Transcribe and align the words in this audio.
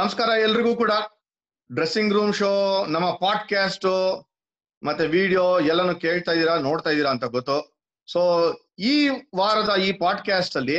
ನಮಸ್ಕಾರ 0.00 0.28
ಎಲ್ರಿಗೂ 0.28 0.76
ಕೂಡ. 0.76 0.90
ಡ್ರೆಸ್ಸಿಂಗ್ 1.72 2.14
ರೂಮ್ 2.14 2.34
ಶೋ 2.34 2.86
ನಮ್ಮ 2.86 3.10
ಪಾಡ್ಕ್ಯಾಸ್ಟ್ 3.10 4.24
ಮತ್ತೆ 4.82 5.06
ವಿಡಿಯೋ 5.06 5.60
ಎಲ್ಲಾನು 5.60 5.94
ಕೇಳ್ತಾ 5.94 6.32
ಇದೀರಾ 6.32 6.58
ನೋಡ್ತಾ 6.58 6.90
ಇದೀರಾ 6.90 7.10
ಅಂತ 7.10 7.24
ಗೊತ್ತು. 7.24 7.82
ಸೊ 8.12 8.20
ಈ 8.78 9.08
ವಾರದ 9.08 9.80
ಈ 9.80 9.92
ಪಾಡ್ಕ್ಯಾಸ್ಟ್ 9.92 10.56
ಅಲ್ಲಿ 10.56 10.74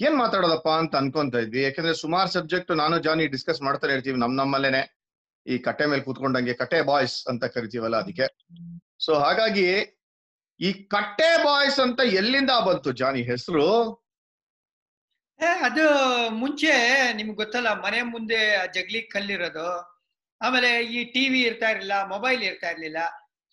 ಏನ್ 0.00 0.16
ಮಾತಾಡೋದಪ್ಪ 0.16 0.68
ಅಂತ 0.68 0.96
ಅನ್ಕೊಂತ 0.96 1.34
ಇದ್ವಿ. 1.34 1.62
ಯಾಕಂದ್ರೆ 1.62 1.94
ಸುಮಾರು 1.94 2.28
ಸಬ್ಜೆಕ್ಟ್ 2.28 2.76
ನಾನು, 2.76 2.98
ಜಾನಿ 2.98 3.26
ಡಿಸ್ಕಸ್ 3.26 3.62
ಮಾಡ್ತಾನೆ 3.62 3.92
ಇರ್ತೀವಿ 3.92 4.18
ನಮ್ 4.18 4.36
ನಮ್ಮಲ್ಲೇನೆ. 4.36 5.06
ಈ 5.46 5.58
ಕಟ್ಟೆ 5.58 5.86
ಮೇಲೆ 5.86 6.02
ಕೂತ್ಕೊಂಡಂಗೆ 6.02 6.54
ಕಟ್ಟೆ 6.54 6.82
ಬಾಯ್ಸ್ 6.82 7.26
ಅಂತ 7.26 7.44
ಕರಿತೀವಲ್ಲ 7.44 7.96
ಅದಕ್ಕೆ. 7.96 8.26
ಸೊ 9.04 9.14
ಹಾಗಾಗಿ 9.14 9.98
ಈ 10.60 10.72
ಕಟ್ಟೆ 10.72 11.44
ಬಾಯ್ಸ್ 11.44 11.80
ಅಂತ 11.80 12.00
ಎಲ್ಲಿಂದ 12.00 12.50
ಬಂತು 12.66 12.92
ಜಾನಿ? 12.92 13.22
ಹೆಸರು 13.22 13.92
ಅದು 15.40 15.84
ಮುಂಚೆ 16.40 16.72
ನಿಮ್ಗೆ 17.18 17.36
ಗೊತ್ತಲ್ಲ 17.36 17.70
ಮನೆ 17.84 18.00
ಮುಂದೆ 18.12 18.40
ಜಗ್ಲಿ 18.76 19.00
ಕಲ್ಲಿರೋದು. 19.14 19.68
ಆಮೇಲೆ 20.40 20.70
ಈ 20.94 21.00
ಟಿವಿ 21.14 21.40
ಇರ್ತಾ 21.40 21.68
ಇರ್ಲಿಲ್ಲ 21.70 21.96
ಮೊಬೈಲ್ 22.04 22.42
ಇರ್ತಾ 22.42 22.68
ಇರ್ಲಿಲ್ಲ. 22.70 23.00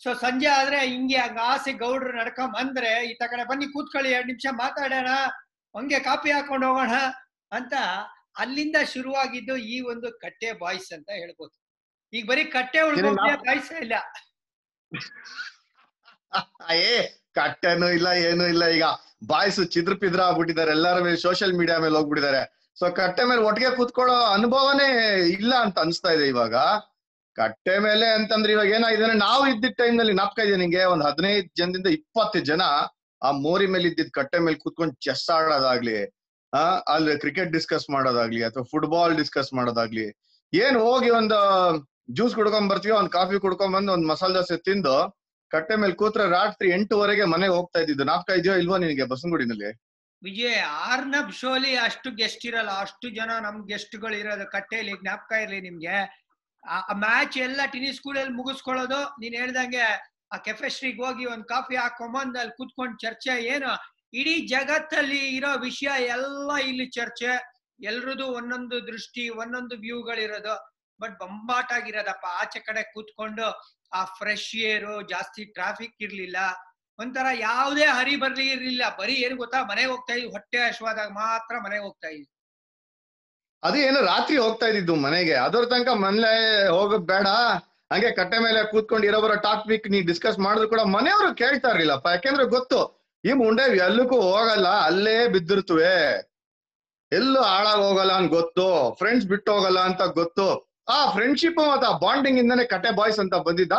ಸೊ 0.01 0.09
ಸಂಜೆ 0.15 0.49
ಆದ್ರೆ 0.59 0.79
ಹಿಂಗೆ 0.91 1.17
ಹಂಗ 1.17 1.39
ಆಸೆ 1.53 1.71
ಗೌಡ್ರು 1.83 2.11
ನಡ್ಕೊಂಡ್ 2.19 2.53
ಬಂದ್ರೆ 2.57 2.91
ಈ 3.09 3.13
ಕಡೆ 3.23 3.43
ಬನ್ನಿ 3.51 3.67
ಕೂತ್ಕೊಳ್ಳಿ 3.73 4.09
ಎರಡು 4.15 4.27
ನಿಮಿಷ 4.27 4.47
ಮಾತಾಡೋಣ 4.63 5.09
ಹಂಗೆ 5.75 5.99
ಕಾಪಿ 5.99 6.29
ಹಾಕೊಂಡು 6.31 6.67
ಹೋಗೋಣ 6.67 6.95
ಅಂತ 7.51 7.73
ಅಲ್ಲಿಂದ 8.37 8.77
ಶುರುವಾಗಿದ್ದು 8.93 9.55
ಈ 9.73 9.77
ಒಂದು 9.91 10.07
ಕಟ್ಟೆ 10.23 10.49
ಬಾಯ್ಸ್ 10.61 10.89
ಅಂತ 10.97 11.09
ಹೇಳ್ಬೋದು. 11.21 11.53
ಈಗ 12.13 12.23
ಬರೀ 12.31 12.43
ಕಟ್ಟೆ 12.57 12.79
ಉಳ್ಕೊಂಡ್ರೆ 12.89 13.35
ಬಾಯ್ಸ್ 13.45 13.71
ಇಲ್ಲ. 13.85 13.95
ಏ 16.83 16.95
ಕಟ್ಟೆನೂ 17.35 17.87
ಇಲ್ಲ 17.97 18.09
ಏನೂ 18.27 18.43
ಇಲ್ಲ 18.53 18.63
ಈಗ. 18.75 18.85
ಬಾಯ್ಸ್ 19.27 19.67
ಚಿದ್ರ 19.67 19.93
ಪಿದ್ರ 19.93 20.21
ಆಗ್ಬಿಟ್ಟಿದ್ದಾರೆ, 20.21 20.71
ಎಲ್ಲರ 20.71 21.15
ಸೋಷಿಯಲ್ 21.15 21.53
ಮೀಡಿಯಾ 21.53 21.77
ಮೇಲೆ 21.77 21.95
ಹೋಗ್ಬಿಟ್ಟಿದ್ದಾರೆ. 21.95 22.61
ಸೊ 22.79 22.91
ಕಟ್ಟೆ 22.91 23.23
ಮೇಲೆ 23.23 23.41
ಒಟ್ಟಿಗೆ 23.41 23.75
ಕೂತ್ಕೊಳ್ಳೋ 23.75 24.15
ಅನುಭವನೇ 24.15 25.19
ಇಲ್ಲ 25.29 25.53
ಅಂತ 25.55 25.79
ಅನ್ಸ್ತಾ 25.79 26.09
ಇದೆ 26.09 26.27
ಇವಾಗ. 26.27 26.55
ಕಟ್ಟೆ 27.35 27.79
ಮೇಲೆ 27.79 28.05
ಅಂತಂದ್ರೆ 28.05 28.53
ಇವಾಗ 28.53 28.67
ಏನಾಗಿದೆ 28.67 29.03
ಅಂದ್ರೆ 29.03 29.17
ನಾವು 29.17 29.47
ಇದ್ದಿದ್ದ 29.47 29.75
ಟೈಮ್ನಲ್ಲಿ 29.77 30.13
ನಾಪ್ಕ 30.13 30.39
ಇದೆ 30.39 30.55
ನಿಂಗೆ, 30.55 30.83
ಒಂದ್ 30.83 31.03
ಹದಿನೈದು 31.03 31.49
ಜನದಿಂದ 31.57 31.87
ಇಪ್ಪತ್ತು 31.87 32.39
ಜನ 32.39 32.61
ಆ 33.23 33.31
ಮೋರಿ 33.31 33.67
ಮೇಲೆ 33.67 33.87
ಇದ್ದಿದ್ 33.87 34.11
ಕಟ್ಟೆ 34.11 34.39
ಮೇಲೆ 34.39 34.57
ಕೂತ್ಕೊಂಡು 34.57 34.93
ಚೆಸ್ 34.93 35.29
ಆಡೋದಾಗ್ಲಿ, 35.29 36.05
ಆ, 36.53 36.57
ಅಲ್ಲಿ 36.93 37.19
ಕ್ರಿಕೆಟ್ 37.19 37.51
ಡಿಸ್ಕಸ್ 37.51 37.89
ಮಾಡೋದಾಗ್ಲಿ 37.89 38.43
ಅಥವಾ 38.43 38.63
ಫುಟ್ಬಾಲ್ 38.63 39.17
ಡಿಸ್ಕಸ್ 39.17 39.53
ಮಾಡೋದಾಗ್ಲಿ, 39.53 40.19
ಏನ್ 40.53 40.77
ಹೋಗಿ 40.77 41.09
ಒಂದು 41.09 41.37
ಜ್ಯೂಸ್ 42.11 42.35
ಕುಡ್ಕೊಂಡ್ 42.35 42.69
ಬರ್ತೀವಿ 42.69 42.95
ಒಂದ್ 42.95 43.09
ಕಾಫಿ 43.09 43.39
ಕುಡ್ಕೊಂಡ್ 43.39 43.75
ಬಂದು 43.75 43.93
ಒಂದ್ 43.93 44.07
ಮಸಾಲೆ 44.07 44.33
ದೋಸೆ 44.33 44.57
ತಿಂದು 44.57 45.20
ಕಟ್ಟೆ 45.51 45.75
ಮೇಲೆ 45.75 45.95
ಕೂತ್ರೆ 46.01 46.25
ರಾತ್ರಿ 46.29 46.67
ಎಂಟುವರೆಗೆ 46.71 47.25
ಮನೆಗೆ 47.33 47.53
ಹೋಗ್ತಾ 47.53 47.79
ಇದ್ದಿದ್ದು. 47.79 48.03
ನಾಪ್ಕ 48.03 48.29
ಇದೆಯೋ 48.39 48.55
ಇಲ್ವಾ 48.55 48.77
ನಿನಗೆ 48.77 49.05
ಬಸಂಗುಡಿನಲ್ಲಿ 49.13 49.69
ವಿಜಯ್, 50.21 50.57
ಆರ್ನಬ್ 50.89 51.31
ಶೋಲಿ 51.33 51.71
ಅಷ್ಟು 51.75 52.09
ಗೆಸ್ಟ್ 52.11 52.43
ಇರಲ್ಲ. 52.45 52.71
ಅಷ್ಟು 52.79 53.07
ಜನ 53.09 53.31
ನಮ್ 53.41 53.55
ಗೆಸ್ಟ್ಗಳು 53.67 54.15
ಇರೋದು 54.17 54.45
ಕಟ್ಟೆಯಲ್ಲಿ 54.51 54.93
ಜ್ಞಾಪಕ 55.01 55.31
ಇರ್ಲಿ 55.43 55.59
ನಿಮ್ಗೆ. 55.61 55.95
ಆ 56.63 56.93
ಮ್ಯಾಚ್ 56.93 57.37
ಎಲ್ಲ 57.37 57.61
ಟೆನಿಸ್ 57.65 57.97
ಸ್ಕೂಲಲ್ಲಿ 57.97 58.33
ಮುಗಿಸ್ಕೊಳ್ಳೋದು. 58.33 58.99
ನೀನ್ 59.21 59.35
ಹೇಳ್ದಂಗೆ 59.35 59.85
ಆ 60.33 60.37
ಕೆಫೆಸ್ಟ್ರಿಗೆ 60.37 61.01
ಹೋಗಿ 61.05 61.25
ಒಂದ್ 61.25 61.45
ಕಾಫಿ 61.45 61.75
ಹಾಕೊಂಬಂದ್ 61.75 62.37
ಅಲ್ಲಿ 62.37 62.53
ಕುತ್ಕೊಂಡ್ 62.57 62.97
ಚರ್ಚೆ 62.99 63.33
ಏನು? 63.45 63.71
ಇಡೀ 64.13 64.35
ಜಗತ್ತಲ್ಲಿ 64.47 65.21
ಇರೋ 65.37 65.51
ವಿಷಯ 65.59 65.91
ಎಲ್ಲ 66.07 66.51
ಇಲ್ಲಿ 66.67 66.85
ಚರ್ಚೆ. 66.85 67.31
ಎಲ್ರದು 67.83 68.25
ಒಂದೊಂದು 68.39 68.77
ದೃಷ್ಟಿ, 68.87 69.23
ಒಂದೊಂದು 69.41 69.75
ವ್ಯೂಗಳಿರೋದು 69.75 70.55
ಬಟ್ 70.99 71.13
ಬಂಬಾಟ್ 71.19 71.71
ಆಗಿರೋದಪ್ಪ 71.71 72.25
ಆಚೆ 72.41 72.59
ಕಡೆ 72.59 72.81
ಕೂತ್ಕೊಂಡು 72.93 73.47
ಆ 73.93 74.03
ಫ್ರೆಶ್ 74.05 74.55
ಏರು 74.55 75.01
ಜಾಸ್ತಿ 75.01 75.45
ಟ್ರಾಫಿಕ್ 75.45 75.95
ಇರ್ಲಿಲ್ಲ. 76.01 76.37
ಒಂಥರ 76.99 77.25
ಯಾವುದೇ 77.39 77.85
ಹರಿ 77.85 78.15
ಬರ್ಲಿ 78.15 78.49
ಇರ್ಲಿಲ್ಲ. 78.49 78.83
ಬರೀ 78.99 79.13
ಏನು 79.13 79.35
ಗೊತ್ತಾ? 79.35 79.63
ಮನೆಗೆ 79.63 79.87
ಹೋಗ್ತಾ 79.87 80.13
ಇದ್ವಿ. 80.13 80.31
ಹೊಟ್ಟೆ 80.31 80.57
ಹಶ್ವಾದಾಗ 80.57 81.09
ಮಾತ್ರ 81.09 81.55
ಮನೆಗೆ 81.65 81.83
ಹೋಗ್ತಾ 81.83 82.07
ಇದ್ವಿ. 82.07 82.27
ಅದು 83.63 83.77
ಏನು 83.77 84.01
ರಾತ್ರಿ 84.01 84.37
ಹೋಗ್ತಾ 84.37 84.65
ಇದ್ದಿದ್ದು 84.65 84.95
ಮನೆಗೆ. 84.95 85.33
ಅದರ 85.33 85.65
ತನಕ 85.65 85.87
ಮನೆ 85.87 86.67
ಹೋಗೋದ್ 86.67 87.07
ಬೇಡ. 87.07 87.27
ಹಂಗೆ 87.91 88.11
ಕಟ್ಟೆ 88.11 88.39
ಮೇಲೆ 88.39 88.71
ಕೂತ್ಕೊಂಡು 88.71 89.07
ಇರೋಬರೋ 89.07 89.35
ಟಾಪಿಕ್ 89.35 89.91
ನೀ 89.91 90.01
ಡಿಸ್ಕಸ್ 90.01 90.39
ಮಾಡಿದ್ರು 90.39 90.69
ಕೂಡ 90.69 90.79
ಮನೆಯವರು 90.79 91.35
ಕೇಳ್ತಾ 91.35 91.69
ಇರ್ಲಿಲ್ಲಪ್ಪ. 91.69 92.07
ಯಾಕೆಂದ್ರೆ 92.07 92.45
ಗೊತ್ತು, 92.45 93.01
ಈ 93.25 93.33
ಮುಂಡೆ 93.33 93.77
ಎಲ್ಲಕ್ಕೂ 93.77 94.21
ಹೋಗಲ್ಲ. 94.21 94.67
ಅಲ್ಲೇ 94.67 95.27
ಬಿದ್ದಿರ್ತುವೆ. 95.27 95.95
ಎಲ್ಲೂ 97.11 97.41
ಹಾಳಾಗ್ 97.41 97.81
ಹೋಗಲ್ಲ 97.81 98.11
ಅಂತ 98.11 98.29
ಗೊತ್ತು. 98.29 98.95
ಫ್ರೆಂಡ್ಸ್ 98.97 99.27
ಬಿಟ್ಟು 99.27 99.53
ಹೋಗಲ್ಲ 99.53 99.79
ಅಂತ 99.79 100.01
ಗೊತ್ತು. 100.01 100.70
ಆ 100.95 100.99
ಫ್ರೆಂಡ್ಶಿಪ್ 101.15 101.59
ಮತ್ತೆ 101.71 101.87
ಆ 101.91 101.95
ಬಾಂಡಿಂಗ್ 102.03 102.39
ಇಂದಾನೆ 102.43 102.63
ಕಟ್ಟೆ 102.73 102.91
ಬಾಯ್ಸ್ 102.99 103.19
ಅಂತ 103.23 103.35
ಬಂದಿದ್ದ. 103.47 103.75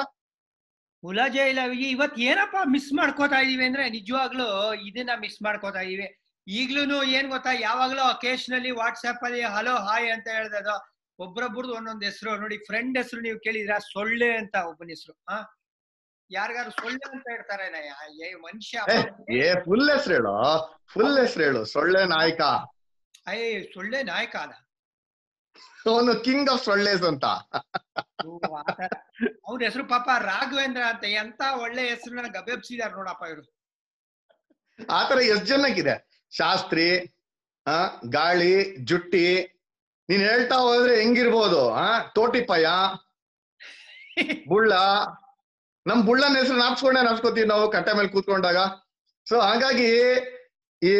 ಮುಲಾಜೆ 1.02 1.44
ಇಲ್ಲ 1.50 1.62
ಇವತ್ 1.92 2.18
ಏನಪ್ಪ 2.30 2.56
ಮಿಸ್ 2.74 2.90
ಮಾಡ್ಕೋತಾ 2.98 3.38
ಇದೀವಿ 3.44 3.64
ಅಂದ್ರೆ 3.68 3.84
ನಿಜವಾಗ್ಲೂ 3.96 4.46
ಇದನ್ನ 4.88 5.12
ಮಿಸ್ 5.24 5.38
ಮಾಡ್ಕೋತಾ 5.46 5.80
ಇದೀವಿ. 5.86 6.08
ಈಗ್ಲೂನು 6.46 6.98
ಏನ್ 7.16 7.28
ಗೊತ್ತಾ 7.32 7.52
ಯಾವಾಗ್ಲೂ 7.68 8.02
ಅಕೇಶನಲ್ಲಿ 8.14 8.70
ವಾಟ್ಸ್ಆಪ್ 8.80 9.24
ಅಲ್ಲಿ 9.26 9.42
ಹಲೋ 9.56 9.74
ಹಾಯ್ 9.88 10.08
ಅಂತ 10.14 10.28
ಹೇಳ್ದದು 10.38 10.74
ಒಬ್ರೊಬ್ರದ್ದು 11.18 11.74
ಒಂದೊಂದ್ 11.78 12.04
ಹೆಸರು. 12.08 12.30
ನೋಡಿ 12.42 12.56
ಫ್ರೆಂಡ್ 12.68 12.96
ಹೆಸರು 13.00 13.20
ನೀವು 13.26 13.38
ಕೇಳಿದ್ರ 13.46 13.74
ಸೊಳ್ಳೆ 13.92 14.30
ಅಂತ 14.36 14.54
ಒಬ್ಬನ 14.70 14.88
ಹೆಸರು. 14.94 15.14
ಹಾ 15.30 15.38
ಯಾರಿಗಾರು 16.30 16.70
ಸೊಳ್ಳೆ 16.70 17.04
ಅಂತ 17.14 17.26
ಹೇಳ್ತಾರೆ 17.34 17.64
ಏ 18.26 18.28
ಮನುಷ್ಯ 18.46 18.84
ಏ 19.42 19.46
ಫುಲ್ 19.64 19.86
ಹೆಸರು 19.94 20.14
ಹೇಳು. 20.18 20.34
ಫುಲ್ 20.92 21.16
ಹೆಸರು 21.22 21.44
ಹೇಳು. 21.44 21.62
ಸೊಳ್ಳೆ 21.74 22.02
ನಾಯಕ. 22.16 22.42
ಅಯ್ಯ 23.30 23.60
ಸೊಳ್ಳೆ 23.74 23.98
ನಾಯಕ 24.02 24.36
ಅದ 24.36 24.54
ಅವನು 25.86 26.14
ಕಿಂಗ್ 26.24 26.50
ಆಫ್ 26.50 26.64
ಸೊಳ್ಳೆಸ್ 26.64 27.02
ಅಂತ. 27.02 27.24
ಅವ್ರ 29.48 29.62
ಹೆಸರು 29.62 29.88
ಪಾಪ 29.88 30.08
ರಾಘವೇಂದ್ರ 30.18 30.82
ಅಂತ. 30.88 31.04
ಎಂತ 31.04 31.42
ಒಳ್ಳೆ 31.60 31.82
ಹೆಸರನ್ನ 31.82 32.32
ಗಬೆಬ್ಸಿದಾರ 32.32 32.90
ನೋಡಪ್ಪ 32.90 33.24
ಇವರು. 33.28 33.62
ಆತರ 34.90 35.20
ಎಷ್ಟ್ 35.20 35.46
ಜನಕ್ಕಿದೆ 35.46 36.26
ಶಾಸ್ತ್ರಿ 36.36 36.86
ಆ 37.66 37.86
ಗಾಳಿ 38.10 38.76
ಜುಟ್ಟಿ. 38.84 39.26
ನೀನ್ 40.08 40.22
ಹೇಳ್ತಾ 40.22 40.56
ಹೋದ್ರೆ 40.56 40.96
ಹೆಂಗಿರ್ಬೋದು 40.96 41.70
ಆ? 41.70 41.98
ತೋಟಿಪಾಯ 41.98 42.66
ಬುಳ್ಳ. 44.48 44.72
ನಮ್ 45.86 46.02
ಬುಳ್ಳನ 46.02 46.36
ಹೆಸರು 46.36 46.56
ನಾಪ್ಸ್ಕೊಂಡೆ 46.56 47.04
ನಾಪ್ಸ್ಕೊತೀವಿ 47.04 47.46
ನಾವು 47.46 47.70
ಕಟ್ಟೆ 47.70 47.92
ಮೇಲೆ 47.92 48.08
ಕೂತ್ಕೊಂಡಾಗ. 48.08 48.56
ಸೊ 49.28 49.40
ಹಾಗಾಗಿ 49.40 49.88
ಈ 50.82 50.92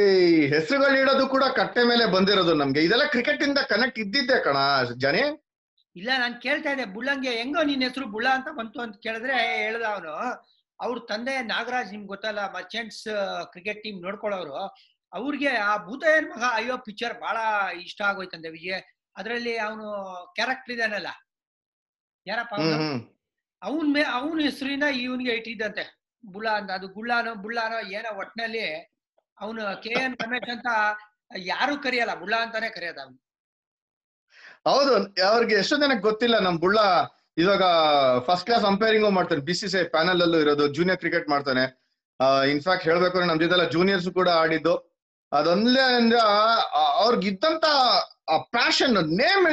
ಹೆಸರುಗಳು 0.47 0.97
ಇಡೋದು 1.01 1.29
ಕೂಡ 1.29 1.45
ಕಟ್ಟೆ 1.45 1.83
ಮೇಲೆ 1.85 2.05
ಬಂದಿರೋದು 2.07 2.55
ನಮ್ಗೆ. 2.55 2.81
ಇದೆಲ್ಲ 2.85 3.05
ಕ್ರಿಕೆಟ್ 3.05 3.43
ಇಂದ 3.43 3.59
ಕನೆಕ್ಟ್ 3.59 3.99
ಇದ್ದಿದ್ದೆ 3.99 4.45
ಕಣ 4.45 4.57
ಜನೇ? 4.97 5.25
ಇಲ್ಲ 5.97 6.11
ನಾನ್ 6.19 6.43
ಕೇಳ್ತಾ 6.43 6.71
ಇದ್ದೆ 6.71 6.85
ಬುಳ್ಳಂಗೆ 6.85 7.31
ಹೆಂಗೋ 7.31 7.63
ನಿನ್ 7.63 7.83
ಹೆಸರು 7.83 8.07
ಬುಳ್ಳ 8.07 8.29
ಅಂತ 8.29 8.49
ಬಂತು 8.53 8.81
ಅಂತ 8.81 8.97
ಕೇಳಿದ್ರೆ 9.03 9.35
ಹೇಳ್ದ 9.63 9.83
ಅವನು. 9.83 10.13
ಅವ್ರ 10.81 10.99
ತಂದೆ 11.09 11.43
ನಾಗರಾಜ್ 11.43 11.91
ನಿಮ್ಗೆ 11.91 12.09
ಗೊತ್ತಲ್ಲ 12.09 12.53
ಮರ್ಚೆಂಟ್ಸ್ 12.53 13.03
ಕ್ರಿಕೆಟ್ 13.53 13.83
ಟೀಮ್ 13.83 14.03
ನೋಡ್ಕೊಳ್ಳೋರು. 14.03 14.61
ಅವ್ರಿಗೆ 15.13 15.49
ಆ 15.49 15.77
ಭೂತಯ್ಯನ್ 15.77 16.31
ಮಗ 16.31 16.45
ಅಯ್ಯೋ 16.53 16.77
ಪಿಕ್ಚರ್ 16.77 17.21
ಬಹಳ 17.21 17.37
ಇಷ್ಟ 17.77 18.03
ಆಗೋಯ್ತಂತೆ 18.03 18.49
ವಿಜಯ್. 18.49 18.81
ಅದ್ರಲ್ಲಿ 19.17 19.57
ಅವನು 19.57 19.87
ಕ್ಯಾರೆಕ್ಟರ್ 20.35 20.75
ಇದಾನಲ್ಲ. 20.75 21.09
ಯಾರಪ್ಪ 22.27 22.55
ಅವನ್? 23.65 23.95
ಮೇ 23.95 24.03
ಅವನ 24.03 24.41
ಹೆಸರಿನ 24.41 24.83
ಇವನ್ಗೆ 24.83 25.33
ಇಟ್ಟಿದ್ದಂತೆ. 25.33 25.85
ಬುಳ್ಳ 26.27 26.49
ಅಂತ. 26.49 26.71
ಅದು 26.71 26.89
ಗುಳ್ಳಾನೋ 26.89 27.35
ಬುಳ್ಳಾನೋ 27.35 27.79
ಏನೋ 27.91 28.19
ಒಟ್ನಲ್ಲಿ 28.19 28.65
ಅವನು 29.43 29.63
ಕೆ 29.85 29.93
ಎನ್ 30.05 30.15
ರಮೇಶ್ 30.23 30.51
ಅಂತ 30.55 30.71
ಯಾರು 31.51 31.75
ಕರೆಯಲ್ಲ 31.85 32.13
ಬುಳ್ಳ 32.23 32.35
ಅಂತಾನೆ 32.45 32.69
ಕರೆಯೋದ 32.77 32.99
ಅವನು. 33.05 33.19
ಹೌದು, 34.71 34.93
ಅವ್ರಿಗೆ 35.31 35.55
ಎಷ್ಟೋ 35.63 35.77
ಜನಕ್ಕೆ 35.83 36.05
ಗೊತ್ತಿಲ್ಲ, 36.09 36.37
ನಮ್ 36.47 36.57
ಬುಳ್ಳ 36.65 36.79
ಇವಾಗ 37.43 37.65
ಫಸ್ಟ್ 38.27 38.47
ಕ್ಲಾಸ್ 38.49 38.65
ಅಂಪೈರಿಂಗ್ 38.71 39.07
ಮಾಡ್ತಾನೆ 39.19 39.43
ಬಿ 39.49 39.55
ಸಿ 39.61 39.69
ಸಿ 39.73 39.81
ಪ್ಯಾನಲ್ 39.95 40.23
ಅಲ್ಲೂ 40.25 40.39
ಇರೋದು 40.45 40.65
ಜೂನಿಯರ್ 40.77 41.01
ಕ್ರಿಕೆಟ್ 41.03 41.29
ಮಾಡ್ತಾನೆ. 41.35 41.65
ಇನ್ಫ್ಯಾಕ್ಟ್ 42.55 42.85
ಹೇಳ್ಬೇಕು 42.89 43.15
ಅಂದ್ರೆ 43.19 43.31
ನಮ್ 43.31 43.41
ಜೊತೆಲ್ಲ 43.45 43.65
ಜೂನಿಯರ್ಸ್ 43.75 44.09
ಕೂಡ 44.19 44.29
ಆಡಿದ್ದು. 44.43 44.75
ಅದೊಂದೇ 45.33 45.85
ಅಂದ್ರೆ 45.99 46.19
ಅವ್ರಿಗಿದ್ದಂತ 47.03 47.67
ಪ್ಯಾಷನ್ 48.57 48.97
ನೇಮ್ 49.23 49.47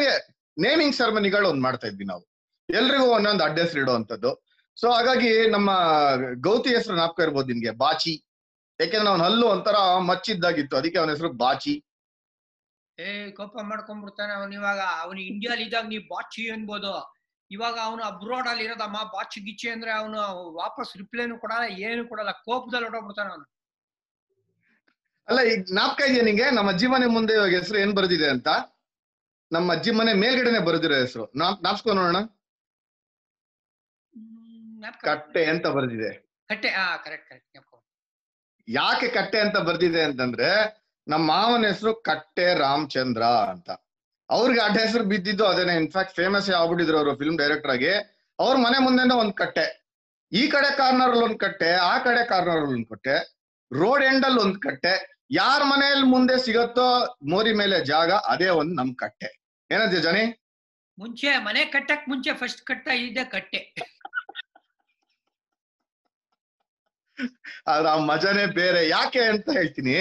ನೇಮಿಂಗ್ 0.58 0.96
ಸೆರೆಮನಿಗಳು 1.00 1.48
ಒಂದ್ 1.52 1.64
ಮಾಡ್ತಾ 1.68 1.88
ಇದ್ವಿ 1.92 2.06
ನಾವು. 2.12 2.24
ಎಲ್ರಿಗೂ 2.70 3.06
ಒಂದೊಂದು 3.18 3.44
ಅಡ್ಡ 3.48 3.58
ಹೆಸರು 3.64 3.80
ಇಡುವಂತದ್ದು 3.84 4.32
ಸೊ 4.78 4.88
ಹಾಗಾಗಿ 4.96 5.32
ನಮ್ಮ 5.56 5.70
ಗೌತಿ 6.48 6.70
ಹೆಸರು 6.78 6.96
ನಾಪ್ಕ 7.02 7.26
ಇರ್ಬೋದು 7.26 7.50
ನಿಮ್ಗೆ 7.54 7.72
ಬಾಚಿ. 7.84 8.14
ಯಾಕೆಂದ್ರೆ 8.80 9.10
ಅವನ 9.10 9.22
ಹಲ್ಲು 9.22 9.46
ಒಂಥರ 9.48 9.78
ಮಚ್ಚಿದ್ದಾಗಿತ್ತು. 10.00 10.78
ಅದಕ್ಕೆ 10.78 11.00
ಅವನ 11.00 11.10
ಹೆಸರು 11.10 11.32
ಬಾಚಿ. 11.34 11.86
ಏ 13.00 13.32
ಕೋಪ 13.32 13.56
ಮಾಡ್ಕೊಂಡ್ಬಿಡ್ತಾನೆ 13.62 14.34
ಅವನ್ 14.34 14.54
ಇವಾಗ. 14.54 14.80
ಅವನು 14.80 15.20
ಇಂಡಿಯಾಲಿ 15.22 15.64
ಇದ್ದಾಗ 15.64 15.86
ನೀವು 15.86 16.04
ಬಾಚಿ 16.04 16.50
ಅನ್ಬೋದು 16.52 16.94
ಇವಾಗ 17.52 17.78
ಅವನು 17.84 18.04
ಅಬ್ರೋಡ್ 18.04 18.48
ಅಲ್ಲಿ 18.48 18.64
ಇರೋದಮ್ಮ. 18.64 18.98
ಬಾಚಿ 19.14 19.40
ಗಿಚ್ಚಿ 19.40 19.70
ಅಂದ್ರೆ 19.70 19.92
ಅವನು 19.92 20.18
ವಾಪಸ್ 20.54 20.98
ರಿಪ್ಲೈನು 20.98 21.40
ಕೊಡಲ್ಲ 21.40 21.78
ಏನು 21.80 22.08
ಕೊಡಲ್ಲ. 22.08 22.32
ಕೋಪದಲ್ಲಿ 22.32 22.86
ಹೊಟ್ಟೋಗ್ಬಿಡ್ತಾನೆ 22.86 23.30
ಅವನು. 23.30 23.46
ಅಲ್ಲ 25.28 25.40
ಈಗ 25.42 25.66
ನಾಪ್ಕ 25.72 26.02
ಇದೆಯಾ 26.02 26.24
ನಿಂಗೆ? 26.24 26.52
ನಮ್ಮ 26.52 26.70
ಅಜ್ಜಿ 26.72 26.88
ಮನೆ 26.88 27.06
ಮುಂದೆ 27.06 27.34
ಇವಾಗ 27.34 27.50
ಹೆಸರು 27.50 27.80
ಏನ್ 27.80 27.96
ಬರೆದಿದೆ 27.96 28.30
ಅಂತ? 28.30 28.48
ನಮ್ಮ 29.52 29.74
ಅಜ್ಜಿ 29.74 29.92
ಮನೆ 29.92 30.14
ಮೇಲ್ಗಡೆನೆ 30.14 30.60
ಬರೆದಿರೋ 30.60 30.96
ಹೆಸರು. 30.96 31.32
ನಾಪ್ 31.36 31.64
ನಾಪ್ಸ್ಕೊ 31.64 31.94
ನೋಡೋಣ. 31.94 32.20
ಕಟ್ಟೆ 35.02 35.46
ಅಂತ 35.46 35.68
ಬರೆದಿದೆ. 35.68 36.12
ಕಟ್ಟೆ 36.50 36.68
ಹಾ 36.68 36.98
ಕರೆಕ್ಟ್ 36.98 37.30
ಕರೆಕ್ಟ್ 37.30 37.54
ಯಾಕೆ 38.70 39.08
ಕಟ್ಟೆ 39.08 39.40
ಅಂತ 39.40 39.58
ಬರ್ದಿದೆ 39.58 40.02
ಅಂತಂದ್ರೆ 40.04 40.80
ನಮ್ಮ 41.08 41.32
ಮಾವನ 41.32 41.66
ಹೆಸರು 41.66 41.96
ಕಟ್ಟೆ 41.96 42.60
ರಾಮಚಂದ್ರ 42.60 43.24
ಅಂತ. 43.24 43.70
ಅವ್ರಿಗೆ 44.30 44.62
ಅಡ್ಡ 44.62 44.78
ಹೆಸರು 44.78 45.04
ಬಿದ್ದಿದ್ದು 45.04 45.46
ಅದೇನೆ 45.46 45.76
ಇನ್ಫ್ಯಾಕ್ಟ್ 45.76 46.16
ಫೇಮಸ್ 46.16 46.50
ಆಗ್ಬಿಟ್ಟಿದ್ರು 46.50 46.98
ಅವರು 46.98 47.16
ಫಿಲ್ಮ್ 47.16 47.38
ಡೈರೆಕ್ಟರ್ 47.38 47.72
ಆಗಿ. 47.72 47.92
ಅವ್ರ 48.40 48.58
ಮನೆ 48.58 48.80
ಮುಂದೆ 48.80 49.14
ಒಂದ್ 49.14 49.34
ಕಟ್ಟೆ. 49.34 49.90
ಈ 50.32 50.48
ಕಡೆ 50.48 50.78
ಕಾರ್ನರ್ 50.78 51.10
ಅಲ್ಲಿ 51.10 51.26
ಒಂದ್ 51.26 51.40
ಕಟ್ಟೆ, 51.40 51.72
ಆ 51.72 51.98
ಕಡೆ 51.98 52.28
ಕಾರ್ನರ್ 52.28 52.58
ಅಲ್ಲಿ 52.58 52.74
ಒಂದ್ 52.74 52.88
ಕಟ್ಟೆ 52.88 53.40
ರೋಡ್ 53.74 54.04
ಎಂಡ್ 54.04 54.26
ಅಲ್ಲಿ 54.26 54.40
ಒಂದ್ 54.40 54.62
ಕಟ್ಟೆ. 54.62 55.24
ಯಾರ 55.32 55.64
ಮನೆಯಲ್ಲಿ 55.64 56.06
ಮುಂದೆ 56.06 56.46
ಸಿಗತ್ತೋ 56.46 57.18
ಮೋರಿ 57.30 57.54
ಮೇಲೆ 57.54 57.86
ಜಾಗ, 57.86 58.12
ಅದೇ 58.12 58.50
ಒಂದ್ 58.50 58.78
ನಮ್ 58.78 58.96
ಕಟ್ಟೆ. 58.96 59.42
ಏನಂತೀಯ 59.72 60.00
ಜನಿ? 60.00 60.44
ಮುಂಚೆ 61.00 61.38
ಮನೆ 61.38 61.66
ಕಟ್ಟಕ್ 61.66 62.10
ಮುಂಚೆ 62.10 62.34
ಫಸ್ಟ್ 62.34 62.62
ಕಟ್ಟ 62.62 62.88
ಇದೆ 62.88 63.24
ಕಟ್ಟೆ. 63.24 63.76
ಆ 67.72 67.96
ಮಜಾನೇ 68.10 68.46
ಬೇರೆ. 68.60 68.82
ಯಾಕೆ 68.96 69.22
ಅಂತ 69.34 69.48
ಹೇಳ್ತೀನಿ, 69.58 69.96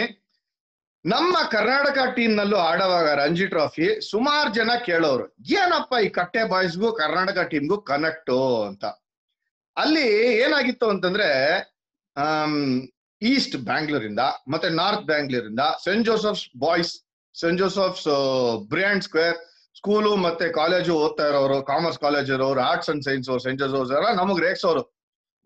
ನಮ್ಮ 1.04 1.34
ಕರ್ನಾಟಕ 1.54 1.98
ಟೀಮ್ 2.16 2.34
ನಲ್ಲೂ 2.38 2.58
ಆಡುವಾಗ 2.68 3.08
ರಂಜಿ 3.20 3.46
ಟ್ರಾಫಿ 3.52 3.86
ಸುಮಾರು 4.10 4.50
ಜನ 4.58 4.70
ಕೇಳೋರು, 4.88 5.26
ಏನಪ್ಪ 5.60 5.92
ಈ 6.06 6.08
ಕಟ್ಟೆ 6.18 6.42
ಬಾಯ್ಸ್ಗೂ 6.52 6.88
ಕರ್ನಾಟಕ 7.02 7.44
ಟೀಮ್ಗೂ 7.52 7.78
ಕನೆಕ್ಟು 7.90 8.38
ಅಂತ. 8.68 8.84
ಅಲ್ಲಿ 9.76 10.06
ಏನಾಗಿತ್ತು 10.44 10.86
ಅಂತಂದ್ರೆ 10.94 11.28
ಈಸ್ಟ್ 13.22 13.56
ಬ್ಯಾಂಗ್ಳೂರಿಂದ 13.68 14.22
ಮತ್ತೆ 14.52 14.68
north 14.80 15.06
ಬ್ಯಾಂಗ್ಳೂರಿಂದ 15.10 15.62
saint 15.84 16.06
Joseph's 16.08 16.44
boys, 16.64 16.92
saint 17.34 17.60
Joseph's 17.62 18.08
Briand 18.72 19.04
square 19.06 19.38
school 19.78 20.12
ಮತ್ತೆ 20.26 20.46
ಕಾಲೇಜು 20.60 20.92
ಓದ್ತಾ 21.04 21.24
ಇರೋರು, 21.30 21.58
ಕಾಮರ್ಸ್ 21.70 22.00
ಕಾಲೇಜ್ 22.04 22.30
ಇರೋರು, 22.36 22.60
arts 22.70 22.90
and 22.92 23.04
science 23.08 23.28
saint 23.46 23.60
Joseph's 23.62 23.92
ಎಲ್ಲ 23.98 24.08
ನಮಗ್ 24.20 24.40
ರೇಗ್ಸೋರು. 24.46 24.82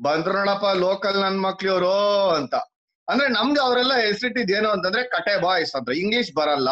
ಬಂದ್ರು 0.02 0.32
ನೋಡಪ್ಪ 0.32 0.66
ಲೋಕಲ್ 0.66 1.20
ನನ್ 1.20 1.42
ಮಕ್ಳಿಯವರು 1.42 2.28
ಅಂತ. 2.30 2.54
ಅಂದ್ರೆ 3.08 3.28
ನಮ್ಗೆ 3.28 3.60
ಅವರೆಲ್ಲ 3.60 3.94
ಹೆಸರಿಟ್ಟಿದ್ 3.94 4.50
ಏನು 4.50 4.68
ಅಂತಂದ್ರೆ 4.68 5.02
ಕಟೆ 5.08 5.40
ಬಾಯ್ಸ್ 5.40 5.74
ಅಂತ. 5.74 5.88
ಇಂಗ್ಲಿಷ್ 5.90 6.32
ಬರಲ್ಲ. 6.32 6.68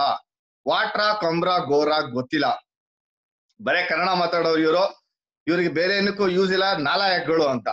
ವಾಟ್ರಾ, 0.68 1.18
ಕಂಬ್ರಾ, 1.22 1.58
ಗೋರಾ 1.58 2.00
ಗೊತ್ತಿಲ್ಲ. 2.00 2.66
ಬರೇ 3.64 3.86
ಕನ್ನಡ 3.88 4.08
ಮಾತಾಡೋರು 4.08 4.60
ಇವರು. 4.60 5.04
ಇವ್ರಿಗೆ 5.46 5.68
ಬೇರೆ 5.68 5.96
ಏನಕ್ಕೂ 5.96 6.28
ಯೂಸ್ 6.28 6.52
ಇಲ್ಲ. 6.52 6.76
ನಾಲಾಯಕ್ಗಳು 6.76 7.46
ಅಂತ. 7.46 7.68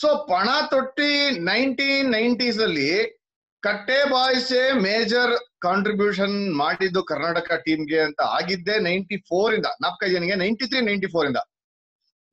ಸೊ 0.00 0.26
ಪಣ 0.30 0.48
ತೊಟ್ಟಿ 0.70 1.38
ನೈನ್ಟೀನ್ 1.38 2.12
ನೈನ್ಟೀಸ್ 2.12 2.60
ಅಲ್ಲಿ 2.60 3.18
ಕಟ್ಟೆ 3.60 4.10
ಬಾಯ್ಸ್ 4.10 4.74
ಮೇಜರ್ 4.74 5.60
ಕಾಂಟ್ರಿಬ್ಯೂಷನ್ 5.60 6.54
ಮಾಡಿದ್ದು 6.54 7.02
ಕರ್ನಾಟಕ 7.02 7.52
ಟೀಮ್ಗೆ 7.52 8.00
ಅಂತ 8.00 8.20
ಆಗಿದ್ದೆ 8.20 8.78
ನೈನ್ಟಿ 8.78 9.16
ಫೋರ್ 9.16 9.54
ಇಂದ. 9.54 9.66
ನಾಪ್ಕೈ 9.80 10.10
ಜನಗೆ 10.10 10.34
ನೈನ್ಟಿ 10.34 10.66
ತ್ರೀ 10.66 10.80
ನೈನ್ಟಿ 10.80 11.06
ಫೋರ್ 11.06 11.26
ಇಂದ. 11.26 11.36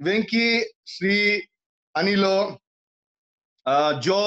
ವೆಂಕಿ, 0.04 0.74
ಶ್ರೀ 0.86 1.48
ಅನಿಲು 1.96 2.36
ಜೋ, 4.06 4.20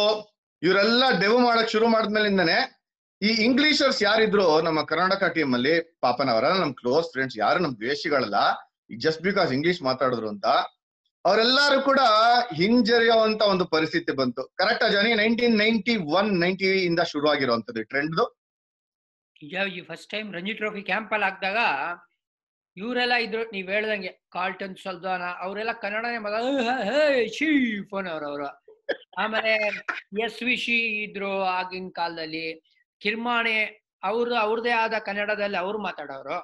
ಇವರೆಲ್ಲ 0.63 1.05
ಡೆವು 1.23 1.39
ಮಾಡಕ್ 1.47 1.73
ಶುರು 1.75 1.87
ಮಾಡಿದ್ಮೇಲಿಂದಾನೆ 1.95 2.59
ಈ 3.23 3.31
ಇಂಗ್ಲಿಷರ್ಸ್ 3.47 4.01
ಯಾರಿದ್ರು 4.07 4.47
ನಮ್ಮ 4.67 4.81
ಕರ್ನಾಟಕ 4.91 5.29
ಟೀಮ್ 5.37 5.53
ಅಲ್ಲಿ 5.59 5.75
ಪಾಪನವರ 6.05 6.47
ನಮ್ 6.63 6.73
ಕ್ಲೋಸ್ 6.81 7.07
ಫ್ರೆಂಡ್ಸ್ 7.15 7.37
ಯಾರು, 7.43 7.59
ನಮ್ 7.65 7.75
ದ್ವೇಷಿಗಳಲ್ಲ 7.83 8.39
ಜಸ್ಟ್ 9.05 9.23
ಬಿಕಾಸ್ 9.29 9.51
ಇಂಗ್ಲಿಷ್ 9.59 9.81
ಮಾತಾಡಿದ್ರು 9.89 10.29
ಅಂತ, 10.35 10.47
ಅವರೆಲ್ಲರೂ 11.25 11.79
ಕೂಡ 11.89 12.01
ಹಿಂಜರಿಯುವಂತ 12.59 13.43
ಒಂದು 13.53 13.65
ಪರಿಸ್ಥಿತಿ 13.75 14.13
ಬಂತು. 14.21 14.43
Correct 14.61 14.85
Johnny? 14.97 15.13
Nineteen 15.23 15.57
ninety 15.65 15.95
one 16.19 16.29
ninety 16.45 16.69
ಇಂದ 16.89 17.01
ಶುರು 17.13 17.29
ಆಗಿರುವಂತದ್ದು 17.35 17.85
trend 17.93 18.21
first 19.89 20.09
time 20.13 20.29
Ranji 20.37 20.55
trophy 20.61 20.83
camp 20.91 21.11
ಅಲ್ಲಿ 21.15 21.27
ಹಾಕ್ದಾಗ 21.29 21.59
ಇವರೆಲ್ಲ 22.77 23.15
ಇದ್ರು 23.25 23.43
ನೀವ್ 23.55 23.69
ಹೇಳ್ದಂಗೆ 23.75 24.11
ಕಾಲ್ಟನ್ 24.37 24.77
ಸಲ್ದಾನ 24.85 25.25
ಅವರೆಲ್ಲ 25.45 25.73
ಕನ್ನಡನೇ 25.85 26.19
ಫೋನ್ 27.91 28.09
ಅವ್ರವ್ರು. 28.15 28.49
ಆಮೇಲೆ 29.23 29.53
ಎಸ್ 30.27 30.43
ವಿ 30.47 30.57
ಶಿ 30.65 30.77
ಇದ್ರು 31.05 31.33
ಆಗಿನ 31.59 31.89
ಕಾಲದಲ್ಲಿ 31.99 32.47
ಕಿರ್ಮಾಣೆ 33.03 33.57
ಅವ್ರ 34.11 34.29
ಅವ್ರದೇ 34.47 34.73
ಆದ 34.83 34.95
ಕನ್ನಡದಲ್ಲಿ 35.09 35.59
ಅವ್ರು 35.65 35.79
ಮಾತಾಡೋರು. 35.87 36.39